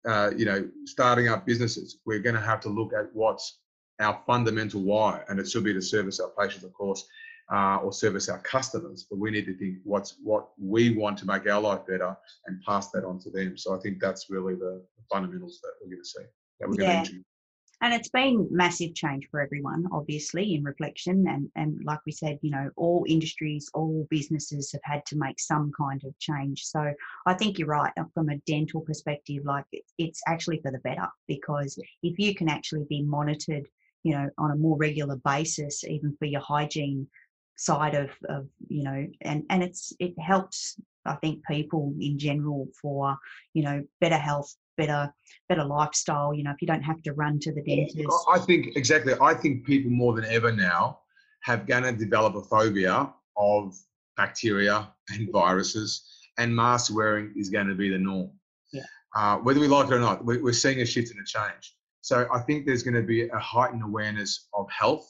uh, 0.07 0.31
you 0.35 0.45
know, 0.45 0.67
starting 0.85 1.27
up 1.27 1.45
businesses. 1.45 1.99
We're 2.05 2.19
going 2.19 2.35
to 2.35 2.41
have 2.41 2.59
to 2.61 2.69
look 2.69 2.93
at 2.93 3.07
what's 3.13 3.59
our 3.99 4.21
fundamental 4.27 4.81
why, 4.81 5.21
and 5.29 5.39
it 5.39 5.49
should 5.49 5.63
be 5.63 5.73
to 5.73 5.81
service 5.81 6.19
our 6.19 6.31
patients, 6.37 6.65
of 6.65 6.73
course, 6.73 7.07
uh, 7.51 7.77
or 7.77 7.93
service 7.93 8.27
our 8.27 8.39
customers. 8.39 9.05
But 9.09 9.19
we 9.19 9.31
need 9.31 9.45
to 9.45 9.57
think 9.57 9.77
what's 9.83 10.15
what 10.23 10.49
we 10.59 10.95
want 10.95 11.17
to 11.19 11.25
make 11.25 11.47
our 11.47 11.61
life 11.61 11.85
better 11.87 12.15
and 12.47 12.61
pass 12.63 12.91
that 12.91 13.05
on 13.05 13.19
to 13.19 13.29
them. 13.29 13.57
So 13.57 13.75
I 13.75 13.79
think 13.79 13.99
that's 13.99 14.29
really 14.29 14.55
the, 14.55 14.83
fundamentals 15.11 15.59
that 15.61 15.71
we're 15.79 15.91
going 15.91 16.01
to 16.01 16.09
see 16.09 16.23
that 16.59 16.67
we're 16.67 16.81
yeah. 16.81 16.81
going 16.81 16.91
to 16.91 16.97
introduce 16.97 17.34
and 17.81 17.93
it's 17.93 18.09
been 18.09 18.47
massive 18.51 18.93
change 18.95 19.27
for 19.29 19.41
everyone 19.41 19.85
obviously 19.91 20.55
in 20.55 20.63
reflection. 20.63 21.25
And 21.27 21.49
and 21.55 21.83
like 21.83 21.99
we 22.05 22.11
said 22.11 22.39
you 22.41 22.51
know 22.51 22.69
all 22.75 23.05
industries 23.07 23.69
all 23.73 24.07
businesses 24.09 24.71
have 24.71 24.81
had 24.83 25.05
to 25.07 25.17
make 25.17 25.39
some 25.39 25.71
kind 25.77 26.03
of 26.03 26.17
change. 26.19 26.65
So 26.65 26.93
i 27.25 27.33
think 27.33 27.57
you're 27.57 27.67
right 27.67 27.93
uh, 27.97 28.03
from 28.13 28.29
a 28.29 28.37
dental 28.47 28.81
perspective 28.81 29.43
like 29.45 29.65
it's 29.97 30.21
actually 30.27 30.59
for 30.61 30.71
the 30.71 30.79
better 30.79 31.07
because 31.27 31.77
if 32.03 32.19
you 32.19 32.35
can 32.35 32.49
actually 32.49 32.85
be 32.89 33.01
monitored 33.01 33.67
you 34.03 34.13
know 34.13 34.29
on 34.37 34.51
a 34.51 34.55
more 34.55 34.77
regular 34.77 35.17
basis 35.17 35.83
even 35.83 36.15
for 36.17 36.25
your 36.25 36.41
hygiene 36.41 37.07
side 37.55 37.95
of, 37.95 38.09
of 38.29 38.47
you 38.67 38.83
know 38.83 39.07
and 39.21 39.43
and 39.49 39.63
it's 39.63 39.93
it 39.99 40.13
helps 40.19 40.79
i 41.05 41.15
think 41.15 41.41
people 41.45 41.93
in 41.99 42.17
general 42.19 42.67
for 42.81 43.17
you 43.53 43.63
know 43.63 43.83
better 43.99 44.17
health 44.17 44.55
better 44.77 45.13
better 45.49 45.63
lifestyle 45.63 46.33
you 46.33 46.43
know 46.43 46.51
if 46.51 46.61
you 46.61 46.67
don't 46.67 46.81
have 46.81 47.01
to 47.03 47.13
run 47.13 47.39
to 47.39 47.53
the 47.53 47.61
dentist 47.63 48.25
i 48.29 48.39
think 48.39 48.75
exactly 48.75 49.13
i 49.21 49.33
think 49.33 49.65
people 49.65 49.91
more 49.91 50.13
than 50.13 50.25
ever 50.25 50.51
now 50.51 50.99
have 51.41 51.67
going 51.67 51.83
to 51.83 51.91
develop 51.91 52.35
a 52.35 52.41
phobia 52.41 53.11
of 53.37 53.75
bacteria 54.17 54.89
and 55.09 55.31
viruses 55.31 56.03
and 56.37 56.55
mask 56.55 56.93
wearing 56.95 57.33
is 57.35 57.49
going 57.49 57.67
to 57.67 57.75
be 57.75 57.89
the 57.89 57.97
norm 57.97 58.29
yeah. 58.73 58.81
Uh, 59.15 59.37
whether 59.37 59.59
we 59.59 59.67
like 59.67 59.87
it 59.87 59.93
or 59.93 59.99
not 59.99 60.25
we're 60.25 60.53
seeing 60.53 60.81
a 60.81 60.85
shift 60.85 61.11
and 61.11 61.19
a 61.19 61.25
change 61.25 61.75
so 62.01 62.27
i 62.33 62.39
think 62.39 62.65
there's 62.65 62.83
going 62.83 62.95
to 62.95 63.03
be 63.03 63.27
a 63.27 63.39
heightened 63.39 63.83
awareness 63.83 64.47
of 64.53 64.69
health 64.71 65.09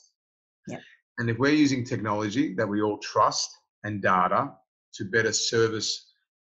yeah. 0.67 0.77
and 1.19 1.29
if 1.29 1.37
we're 1.37 1.53
using 1.53 1.83
technology 1.83 2.53
that 2.53 2.67
we 2.67 2.81
all 2.81 2.97
trust 2.97 3.49
and 3.83 4.01
data 4.01 4.51
to 4.93 5.05
better 5.05 5.31
service 5.31 6.04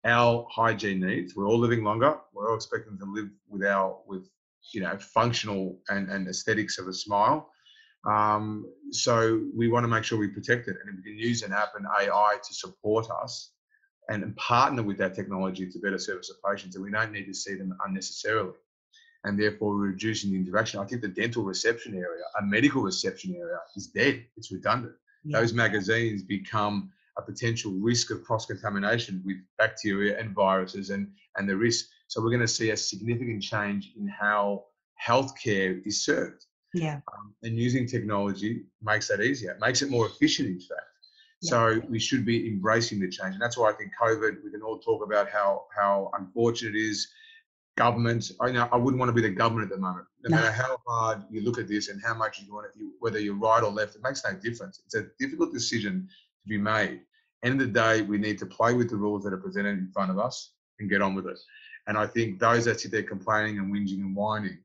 our 0.08 0.48
hygiene 0.50 1.02
needs. 1.02 1.36
We're 1.36 1.48
all 1.48 1.60
living 1.60 1.84
longer. 1.84 2.18
We're 2.34 2.50
all 2.50 2.56
expecting 2.56 2.98
to 2.98 3.06
live 3.06 3.30
with 3.50 3.64
our 3.64 3.98
with 4.08 4.30
you 4.72 4.82
know 4.82 4.98
functional 4.98 5.80
and, 5.90 6.10
and 6.10 6.28
aesthetics 6.28 6.80
of 6.80 6.88
a 6.88 6.94
smile. 6.94 7.52
Um, 8.10 8.66
so 8.92 9.42
we 9.56 9.68
want 9.68 9.84
to 9.84 9.90
make 9.90 10.06
sure 10.06 10.18
we 10.18 10.30
protect 10.30 10.70
it, 10.70 10.78
and 10.82 10.90
if 10.90 11.04
we 11.04 11.12
can 11.12 11.20
use 11.20 11.44
an 11.44 11.52
app 11.52 11.74
and 11.76 11.86
AI 11.86 12.38
to 12.42 12.54
support 12.54 13.08
us 13.12 13.52
and, 14.10 14.24
and 14.24 14.36
partner 14.38 14.82
with 14.82 14.98
that 15.00 15.14
technology 15.14 15.70
to 15.70 15.80
better 15.80 16.00
service 16.00 16.30
the 16.30 16.50
patients, 16.50 16.76
and 16.76 16.86
we 16.86 16.92
don't 16.92 17.12
need 17.12 17.26
to 17.26 17.34
see 17.34 17.56
them 17.56 17.78
unnecessarily, 17.86 18.54
and 19.26 19.38
therefore 19.38 19.76
reducing 19.76 20.32
the 20.32 20.38
interaction. 20.38 20.80
I 20.80 20.86
think 20.86 21.02
the 21.02 21.10
dental 21.10 21.44
reception 21.44 21.96
area, 21.96 22.24
a 22.40 22.46
medical 22.46 22.82
reception 22.82 23.36
area, 23.36 23.58
is 23.76 23.88
dead. 23.88 24.24
It's 24.38 24.54
redundant. 24.54 24.96
Yeah. 25.26 25.40
Those 25.42 25.52
magazines 25.52 26.24
become 26.24 26.92
a 27.18 27.22
potential 27.22 27.72
risk 27.72 28.12
of 28.12 28.24
cross 28.24 28.46
contamination 28.46 29.22
with 29.26 29.38
bacteria 29.58 30.20
and 30.20 30.36
viruses 30.36 30.90
and, 30.90 31.12
and 31.36 31.50
the 31.50 31.56
risk. 31.56 31.86
So 32.08 32.22
we're 32.22 32.30
going 32.30 32.42
to 32.42 32.48
see 32.48 32.70
a 32.70 32.78
significant 32.78 33.42
change 33.42 33.94
in 33.98 34.08
how 34.08 34.66
healthcare 35.04 35.82
is 35.86 36.06
served. 36.06 36.46
Yeah. 36.74 37.00
Um, 37.14 37.34
and 37.44 37.58
using 37.58 37.88
technology 37.88 38.64
makes 38.82 39.08
that 39.08 39.22
easier, 39.22 39.52
it 39.52 39.60
makes 39.60 39.82
it 39.82 39.90
more 39.90 40.08
efficient, 40.08 40.50
in 40.50 40.60
fact. 40.60 40.82
Yeah. 41.42 41.50
So 41.50 41.82
we 41.90 42.00
should 42.00 42.26
be 42.26 42.48
embracing 42.48 43.00
the 43.00 43.10
change. 43.10 43.34
And 43.34 43.42
that's 43.42 43.58
why 43.58 43.70
I 43.70 43.74
think 43.74 43.92
COVID, 44.02 44.44
we 44.44 44.52
can 44.52 44.62
all 44.62 44.80
talk 44.80 45.04
about 45.04 45.30
how, 45.30 45.66
how 45.76 46.12
unfortunate 46.18 46.76
it 46.76 46.80
is. 46.80 47.08
Government, 47.78 48.32
I 48.42 48.52
know 48.52 48.68
I 48.72 48.78
wouldn't 48.78 49.00
want 49.00 49.10
to 49.10 49.14
be 49.14 49.22
the 49.22 49.30
government 49.30 49.72
at 49.72 49.76
the 49.76 49.80
moment. 49.80 50.08
No, 50.24 50.36
no, 50.36 50.42
matter 50.42 50.52
how 50.52 50.78
hard 50.88 51.24
you 51.30 51.42
look 51.42 51.60
at 51.60 51.68
this 51.68 51.90
and 51.90 52.02
how 52.04 52.16
much 52.16 52.40
you 52.40 52.52
want 52.52 52.66
it, 52.66 52.72
whether 53.00 53.20
you're 53.20 53.36
right 53.36 53.62
or 53.62 53.70
left, 53.70 53.96
it 53.96 54.02
makes 54.04 54.24
no 54.24 54.34
difference. 54.34 54.82
It's 54.84 54.96
a 54.96 55.06
difficult 55.20 55.54
decision 55.54 56.10
to 56.42 56.50
be 56.50 56.58
made 56.58 57.02
end 57.44 57.62
of 57.62 57.68
the 57.68 57.74
day, 57.74 58.02
we 58.02 58.18
need 58.18 58.38
to 58.40 58.46
play 58.46 58.74
with 58.74 58.90
the 58.90 58.96
rules 58.96 59.24
that 59.24 59.34
are 59.34 59.38
presented 59.38 59.78
in 59.78 59.92
front 59.94 60.12
of 60.12 60.20
us 60.20 60.54
and 60.80 60.90
get 60.90 61.02
on 61.02 61.16
with 61.16 61.28
it. 61.28 61.40
And 61.88 61.98
I 61.98 62.06
think 62.06 62.40
those 62.40 62.66
that 62.66 62.80
sit 62.80 62.92
there 62.92 63.04
complaining 63.04 63.58
and 63.60 63.74
whinging 63.74 64.00
and 64.00 64.16
whining 64.16 64.60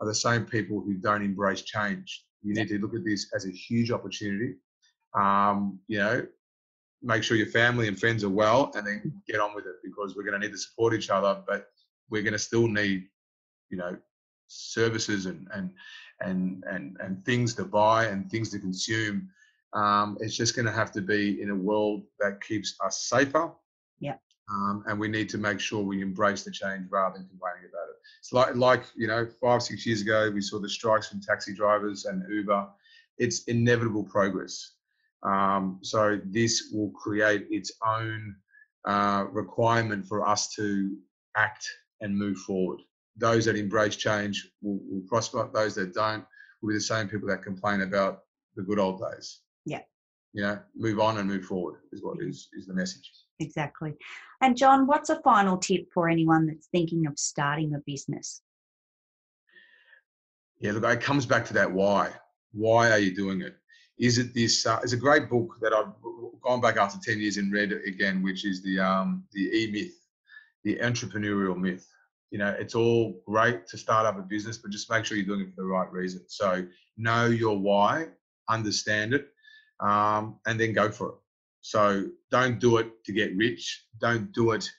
are 0.00 0.06
the 0.06 0.14
same 0.14 0.44
people 0.44 0.80
who 0.80 0.94
don't 0.94 1.24
embrace 1.24 1.62
change. 1.62 2.24
You 2.42 2.54
need 2.54 2.68
to 2.68 2.78
look 2.78 2.94
at 2.94 3.04
this 3.04 3.30
as 3.34 3.46
a 3.46 3.50
huge 3.50 3.90
opportunity. 3.90 4.54
Um, 5.14 5.80
you 5.88 5.98
know, 5.98 6.26
make 7.02 7.22
sure 7.22 7.36
your 7.36 7.46
family 7.46 7.88
and 7.88 7.98
friends 7.98 8.22
are 8.24 8.28
well 8.28 8.70
and 8.74 8.86
then 8.86 9.22
get 9.26 9.40
on 9.40 9.54
with 9.54 9.66
it 9.66 9.76
because 9.82 10.14
we're 10.14 10.24
going 10.24 10.40
to 10.40 10.46
need 10.46 10.52
to 10.52 10.58
support 10.58 10.94
each 10.94 11.10
other, 11.10 11.42
but 11.46 11.68
we're 12.10 12.22
going 12.22 12.32
to 12.32 12.38
still 12.38 12.68
need, 12.68 13.06
you 13.70 13.76
know, 13.76 13.96
services 14.46 15.26
and, 15.26 15.48
and, 15.52 15.70
and, 16.20 16.64
and, 16.70 16.96
and 17.00 17.24
things 17.24 17.54
to 17.54 17.64
buy 17.64 18.06
and 18.06 18.30
things 18.30 18.50
to 18.50 18.58
consume 18.58 19.28
um, 19.74 20.16
it's 20.20 20.36
just 20.36 20.56
going 20.56 20.66
to 20.66 20.72
have 20.72 20.92
to 20.92 21.00
be 21.00 21.40
in 21.42 21.50
a 21.50 21.54
world 21.54 22.04
that 22.20 22.40
keeps 22.42 22.76
us 22.84 23.02
safer. 23.02 23.52
Yeah. 24.00 24.16
Um, 24.50 24.82
and 24.86 24.98
we 24.98 25.08
need 25.08 25.28
to 25.30 25.38
make 25.38 25.60
sure 25.60 25.82
we 25.82 26.00
embrace 26.00 26.42
the 26.42 26.50
change 26.50 26.86
rather 26.90 27.18
than 27.18 27.28
complaining 27.28 27.68
about 27.70 27.88
it. 27.90 27.96
It's 28.20 28.32
like, 28.32 28.56
like 28.56 28.84
you 28.96 29.06
know, 29.06 29.26
five 29.40 29.62
six 29.62 29.84
years 29.84 30.00
ago, 30.00 30.30
we 30.32 30.40
saw 30.40 30.58
the 30.58 30.68
strikes 30.68 31.08
from 31.08 31.20
taxi 31.20 31.54
drivers 31.54 32.06
and 32.06 32.24
Uber. 32.30 32.66
It's 33.18 33.44
inevitable 33.44 34.04
progress. 34.04 34.72
Um, 35.22 35.80
so 35.82 36.20
this 36.24 36.70
will 36.72 36.90
create 36.92 37.46
its 37.50 37.72
own 37.86 38.36
uh, 38.86 39.26
requirement 39.32 40.06
for 40.06 40.26
us 40.26 40.54
to 40.54 40.96
act 41.36 41.68
and 42.00 42.16
move 42.16 42.38
forward. 42.38 42.80
Those 43.16 43.44
that 43.46 43.56
embrace 43.56 43.96
change 43.96 44.48
will, 44.62 44.78
will 44.88 45.02
prosper. 45.08 45.50
Those 45.52 45.74
that 45.74 45.92
don't 45.92 46.24
will 46.62 46.68
be 46.68 46.74
the 46.74 46.80
same 46.80 47.08
people 47.08 47.28
that 47.28 47.42
complain 47.42 47.82
about 47.82 48.20
the 48.56 48.62
good 48.62 48.78
old 48.78 49.00
days 49.00 49.40
you 50.32 50.42
know, 50.42 50.58
move 50.76 51.00
on 51.00 51.18
and 51.18 51.28
move 51.28 51.44
forward 51.44 51.80
is 51.92 52.02
what 52.02 52.20
is, 52.20 52.48
is 52.52 52.66
the 52.66 52.74
message. 52.74 53.10
Exactly. 53.40 53.94
And 54.40 54.56
John, 54.56 54.86
what's 54.86 55.10
a 55.10 55.20
final 55.22 55.56
tip 55.56 55.90
for 55.92 56.08
anyone 56.08 56.46
that's 56.46 56.66
thinking 56.68 57.06
of 57.06 57.18
starting 57.18 57.74
a 57.74 57.78
business? 57.86 58.42
Yeah, 60.60 60.72
look, 60.72 60.84
it 60.84 61.00
comes 61.00 61.24
back 61.24 61.44
to 61.46 61.54
that 61.54 61.70
why. 61.70 62.10
Why 62.52 62.90
are 62.90 62.98
you 62.98 63.14
doing 63.14 63.42
it? 63.42 63.56
Is 63.98 64.18
it 64.18 64.34
this? 64.34 64.66
Uh, 64.66 64.80
it's 64.82 64.92
a 64.92 64.96
great 64.96 65.28
book 65.28 65.56
that 65.60 65.72
I've 65.72 65.92
gone 66.42 66.60
back 66.60 66.76
after 66.76 66.98
ten 67.02 67.20
years 67.20 67.36
and 67.36 67.52
read 67.52 67.72
again, 67.72 68.22
which 68.22 68.44
is 68.44 68.62
the 68.62 68.78
um, 68.78 69.24
the 69.32 69.40
E 69.40 69.70
Myth, 69.70 69.94
the 70.64 70.76
entrepreneurial 70.76 71.56
myth. 71.56 71.86
You 72.30 72.38
know, 72.38 72.54
it's 72.58 72.74
all 72.74 73.22
great 73.26 73.66
to 73.68 73.78
start 73.78 74.06
up 74.06 74.18
a 74.18 74.22
business, 74.22 74.58
but 74.58 74.70
just 74.70 74.90
make 74.90 75.04
sure 75.04 75.16
you're 75.16 75.26
doing 75.26 75.40
it 75.40 75.54
for 75.54 75.62
the 75.62 75.68
right 75.68 75.90
reason. 75.90 76.22
So 76.28 76.64
know 76.96 77.26
your 77.26 77.58
why, 77.58 78.08
understand 78.48 79.14
it, 79.14 79.28
um, 79.80 80.38
and 80.46 80.58
then 80.58 80.72
go 80.72 80.90
for 80.90 81.08
it. 81.08 81.14
So 81.60 82.06
don't 82.30 82.58
do 82.58 82.78
it 82.78 83.04
to 83.04 83.12
get 83.12 83.36
rich. 83.36 83.84
Don't 84.00 84.32
do 84.32 84.52
it 84.52 84.70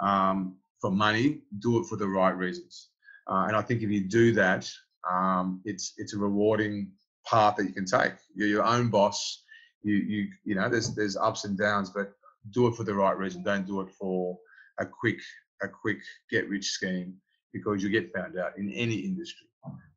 um, 0.00 0.56
for 0.80 0.90
money. 0.90 1.42
Do 1.58 1.80
it 1.80 1.86
for 1.86 1.96
the 1.96 2.08
right 2.08 2.36
reasons. 2.36 2.88
Uh, 3.26 3.44
and 3.46 3.56
I 3.56 3.62
think 3.62 3.82
if 3.82 3.90
you 3.90 4.00
do 4.00 4.32
that, 4.32 4.68
um, 5.10 5.60
it's 5.64 5.94
it's 5.98 6.14
a 6.14 6.18
rewarding 6.18 6.92
path 7.26 7.56
that 7.56 7.66
you 7.66 7.72
can 7.72 7.84
take. 7.84 8.14
You're 8.34 8.48
your 8.48 8.64
own 8.64 8.88
boss. 8.88 9.44
You 9.82 9.94
you 9.94 10.28
you 10.44 10.54
know 10.54 10.68
there's 10.68 10.94
there's 10.94 11.16
ups 11.16 11.44
and 11.44 11.56
downs, 11.56 11.90
but 11.90 12.12
do 12.50 12.66
it 12.66 12.74
for 12.74 12.84
the 12.84 12.94
right 12.94 13.16
reason. 13.16 13.42
Don't 13.42 13.66
do 13.66 13.80
it 13.80 13.90
for 13.90 14.38
a 14.78 14.86
quick 14.86 15.18
a 15.62 15.68
quick 15.68 15.98
get 16.30 16.48
rich 16.48 16.70
scheme 16.70 17.14
because 17.52 17.82
you 17.82 17.88
get 17.88 18.12
found 18.12 18.38
out 18.38 18.56
in 18.58 18.70
any 18.72 18.94
industry. 18.94 19.46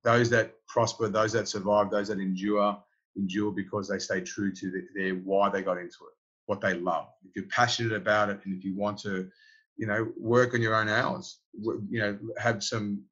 Those 0.04 0.30
that 0.30 0.54
prosper, 0.68 1.08
those 1.08 1.32
that 1.34 1.48
survive, 1.48 1.90
those 1.90 2.10
that 2.10 2.20
endure, 2.20 2.78
endure 3.18 3.52
because 3.52 3.88
they 3.88 4.00
stay 4.00 4.22
true 4.22 4.52
to 4.54 4.72
the, 4.72 4.88
their 4.96 5.16
why 5.16 5.50
they 5.50 5.62
got 5.62 5.78
into 5.78 5.88
it, 5.88 6.16
what 6.46 6.62
they 6.62 6.74
love. 6.74 7.08
If 7.24 7.36
you're 7.36 7.46
passionate 7.50 7.94
about 7.94 8.30
it, 8.30 8.40
and 8.46 8.58
if 8.58 8.64
you 8.64 8.76
want 8.76 8.98
to, 9.00 9.30
you 9.78 9.88
know, 9.88 10.12
work 10.18 10.54
on 10.54 10.62
your 10.62 10.76
own 10.76 10.90
hours, 10.90 11.40
you 11.54 12.00
know, 12.00 12.18
have 12.38 12.64
some 12.64 13.04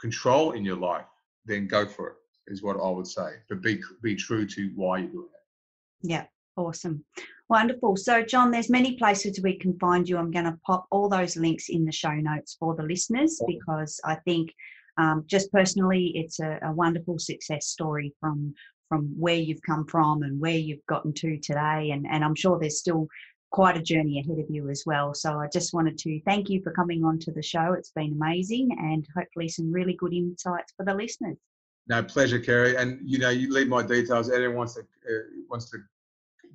control 0.00 0.52
in 0.52 0.64
your 0.64 0.76
life, 0.76 1.06
then 1.44 1.66
go 1.66 1.86
for 1.86 2.08
it. 2.08 2.14
Is 2.50 2.62
what 2.62 2.76
I 2.82 2.88
would 2.88 3.06
say. 3.06 3.28
But 3.50 3.60
be 3.60 3.78
be 4.02 4.16
true 4.16 4.46
to 4.46 4.72
why 4.74 4.98
you're 4.98 5.10
doing 5.10 5.28
it. 5.34 6.08
Yeah, 6.08 6.24
awesome. 6.56 7.04
Wonderful. 7.48 7.96
So, 7.96 8.22
John, 8.22 8.50
there's 8.50 8.70
many 8.70 8.96
places 8.96 9.40
we 9.42 9.58
can 9.58 9.78
find 9.78 10.08
you. 10.08 10.18
I'm 10.18 10.30
going 10.30 10.44
to 10.44 10.58
pop 10.66 10.86
all 10.90 11.08
those 11.08 11.36
links 11.36 11.68
in 11.68 11.84
the 11.84 11.92
show 11.92 12.14
notes 12.14 12.56
for 12.58 12.74
the 12.74 12.82
listeners 12.82 13.40
because 13.46 14.00
I 14.04 14.16
think, 14.26 14.52
um, 14.98 15.24
just 15.26 15.50
personally, 15.52 16.12
it's 16.14 16.40
a, 16.40 16.58
a, 16.62 16.72
wonderful 16.72 17.18
success 17.18 17.66
story 17.66 18.12
from 18.20 18.54
from 18.88 19.14
where 19.18 19.36
you've 19.36 19.62
come 19.62 19.86
from 19.86 20.22
and 20.22 20.40
where 20.40 20.56
you've 20.56 20.84
gotten 20.88 21.12
to 21.14 21.38
today. 21.38 21.90
And 21.92 22.06
and 22.10 22.24
I'm 22.24 22.34
sure 22.34 22.58
there's 22.58 22.78
still 22.78 23.08
quite 23.50 23.76
a 23.76 23.82
journey 23.82 24.20
ahead 24.20 24.38
of 24.38 24.50
you 24.50 24.68
as 24.68 24.82
well. 24.84 25.14
So 25.14 25.38
I 25.38 25.48
just 25.52 25.72
wanted 25.72 25.96
to 25.98 26.20
thank 26.26 26.50
you 26.50 26.60
for 26.62 26.72
coming 26.72 27.04
on 27.04 27.18
to 27.20 27.32
the 27.32 27.42
show. 27.42 27.72
It's 27.72 27.92
been 27.92 28.12
amazing 28.12 28.68
and 28.78 29.06
hopefully 29.16 29.48
some 29.48 29.72
really 29.72 29.94
good 29.94 30.12
insights 30.12 30.74
for 30.76 30.84
the 30.84 30.94
listeners. 30.94 31.36
No 31.88 32.02
pleasure, 32.02 32.38
Kerry. 32.38 32.76
And 32.76 33.00
you 33.02 33.18
know, 33.18 33.30
you 33.30 33.52
leave 33.52 33.68
my 33.68 33.82
details. 33.82 34.30
Anyone 34.30 34.56
wants 34.56 34.74
to 34.74 34.80
uh, 34.80 35.22
wants 35.48 35.70
to 35.70 35.78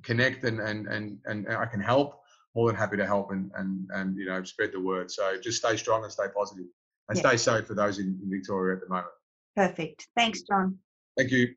connect 0.02 0.44
and, 0.44 0.60
and 0.60 0.86
and 0.86 1.18
and 1.26 1.48
I 1.48 1.66
can 1.66 1.80
help. 1.80 2.20
More 2.54 2.68
than 2.68 2.76
happy 2.76 2.96
to 2.96 3.06
help 3.06 3.32
and 3.32 3.50
and 3.56 3.90
and 3.92 4.16
you 4.16 4.26
know 4.26 4.44
spread 4.44 4.70
the 4.72 4.80
word. 4.80 5.10
So 5.10 5.36
just 5.40 5.58
stay 5.58 5.76
strong 5.76 6.04
and 6.04 6.12
stay 6.12 6.26
positive 6.34 6.66
and 7.08 7.18
yeah. 7.18 7.28
stay 7.28 7.36
safe 7.36 7.66
for 7.66 7.74
those 7.74 7.98
in, 7.98 8.18
in 8.22 8.30
Victoria 8.30 8.76
at 8.76 8.82
the 8.82 8.88
moment. 8.88 9.12
Perfect. 9.56 10.06
Thanks, 10.16 10.42
John. 10.42 10.78
Thank 11.16 11.32
you. 11.32 11.54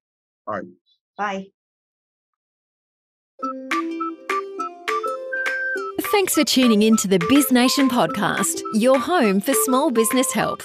All 0.47 0.55
right. 0.55 0.63
Bye. 1.17 1.47
Thanks 6.11 6.33
for 6.33 6.43
tuning 6.43 6.81
in 6.81 6.97
to 6.97 7.07
the 7.07 7.19
Biz 7.29 7.51
Nation 7.51 7.89
podcast, 7.89 8.61
your 8.73 8.97
home 8.97 9.39
for 9.39 9.53
small 9.65 9.91
business 9.91 10.31
help. 10.31 10.63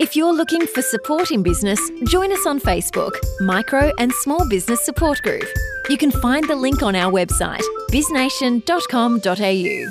If 0.00 0.16
you're 0.16 0.34
looking 0.34 0.66
for 0.66 0.82
support 0.82 1.30
in 1.30 1.42
business, 1.42 1.80
join 2.08 2.32
us 2.32 2.46
on 2.46 2.60
Facebook, 2.60 3.12
Micro 3.40 3.92
and 3.98 4.12
Small 4.12 4.46
Business 4.48 4.84
Support 4.84 5.22
Group. 5.22 5.44
You 5.88 5.96
can 5.96 6.10
find 6.10 6.48
the 6.48 6.56
link 6.56 6.82
on 6.82 6.96
our 6.96 7.12
website, 7.12 7.62
biznation.com.au. 7.90 9.90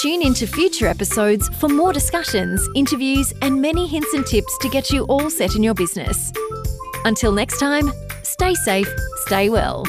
Tune 0.00 0.22
into 0.22 0.46
future 0.46 0.88
episodes 0.88 1.48
for 1.60 1.68
more 1.68 1.92
discussions, 1.92 2.66
interviews, 2.74 3.32
and 3.40 3.62
many 3.62 3.86
hints 3.86 4.12
and 4.14 4.26
tips 4.26 4.58
to 4.58 4.68
get 4.68 4.90
you 4.90 5.04
all 5.04 5.30
set 5.30 5.54
in 5.54 5.62
your 5.62 5.74
business. 5.74 6.32
Until 7.04 7.32
next 7.32 7.60
time, 7.60 7.92
stay 8.36 8.54
safe, 8.54 8.92
stay 9.24 9.48
well. 9.48 9.82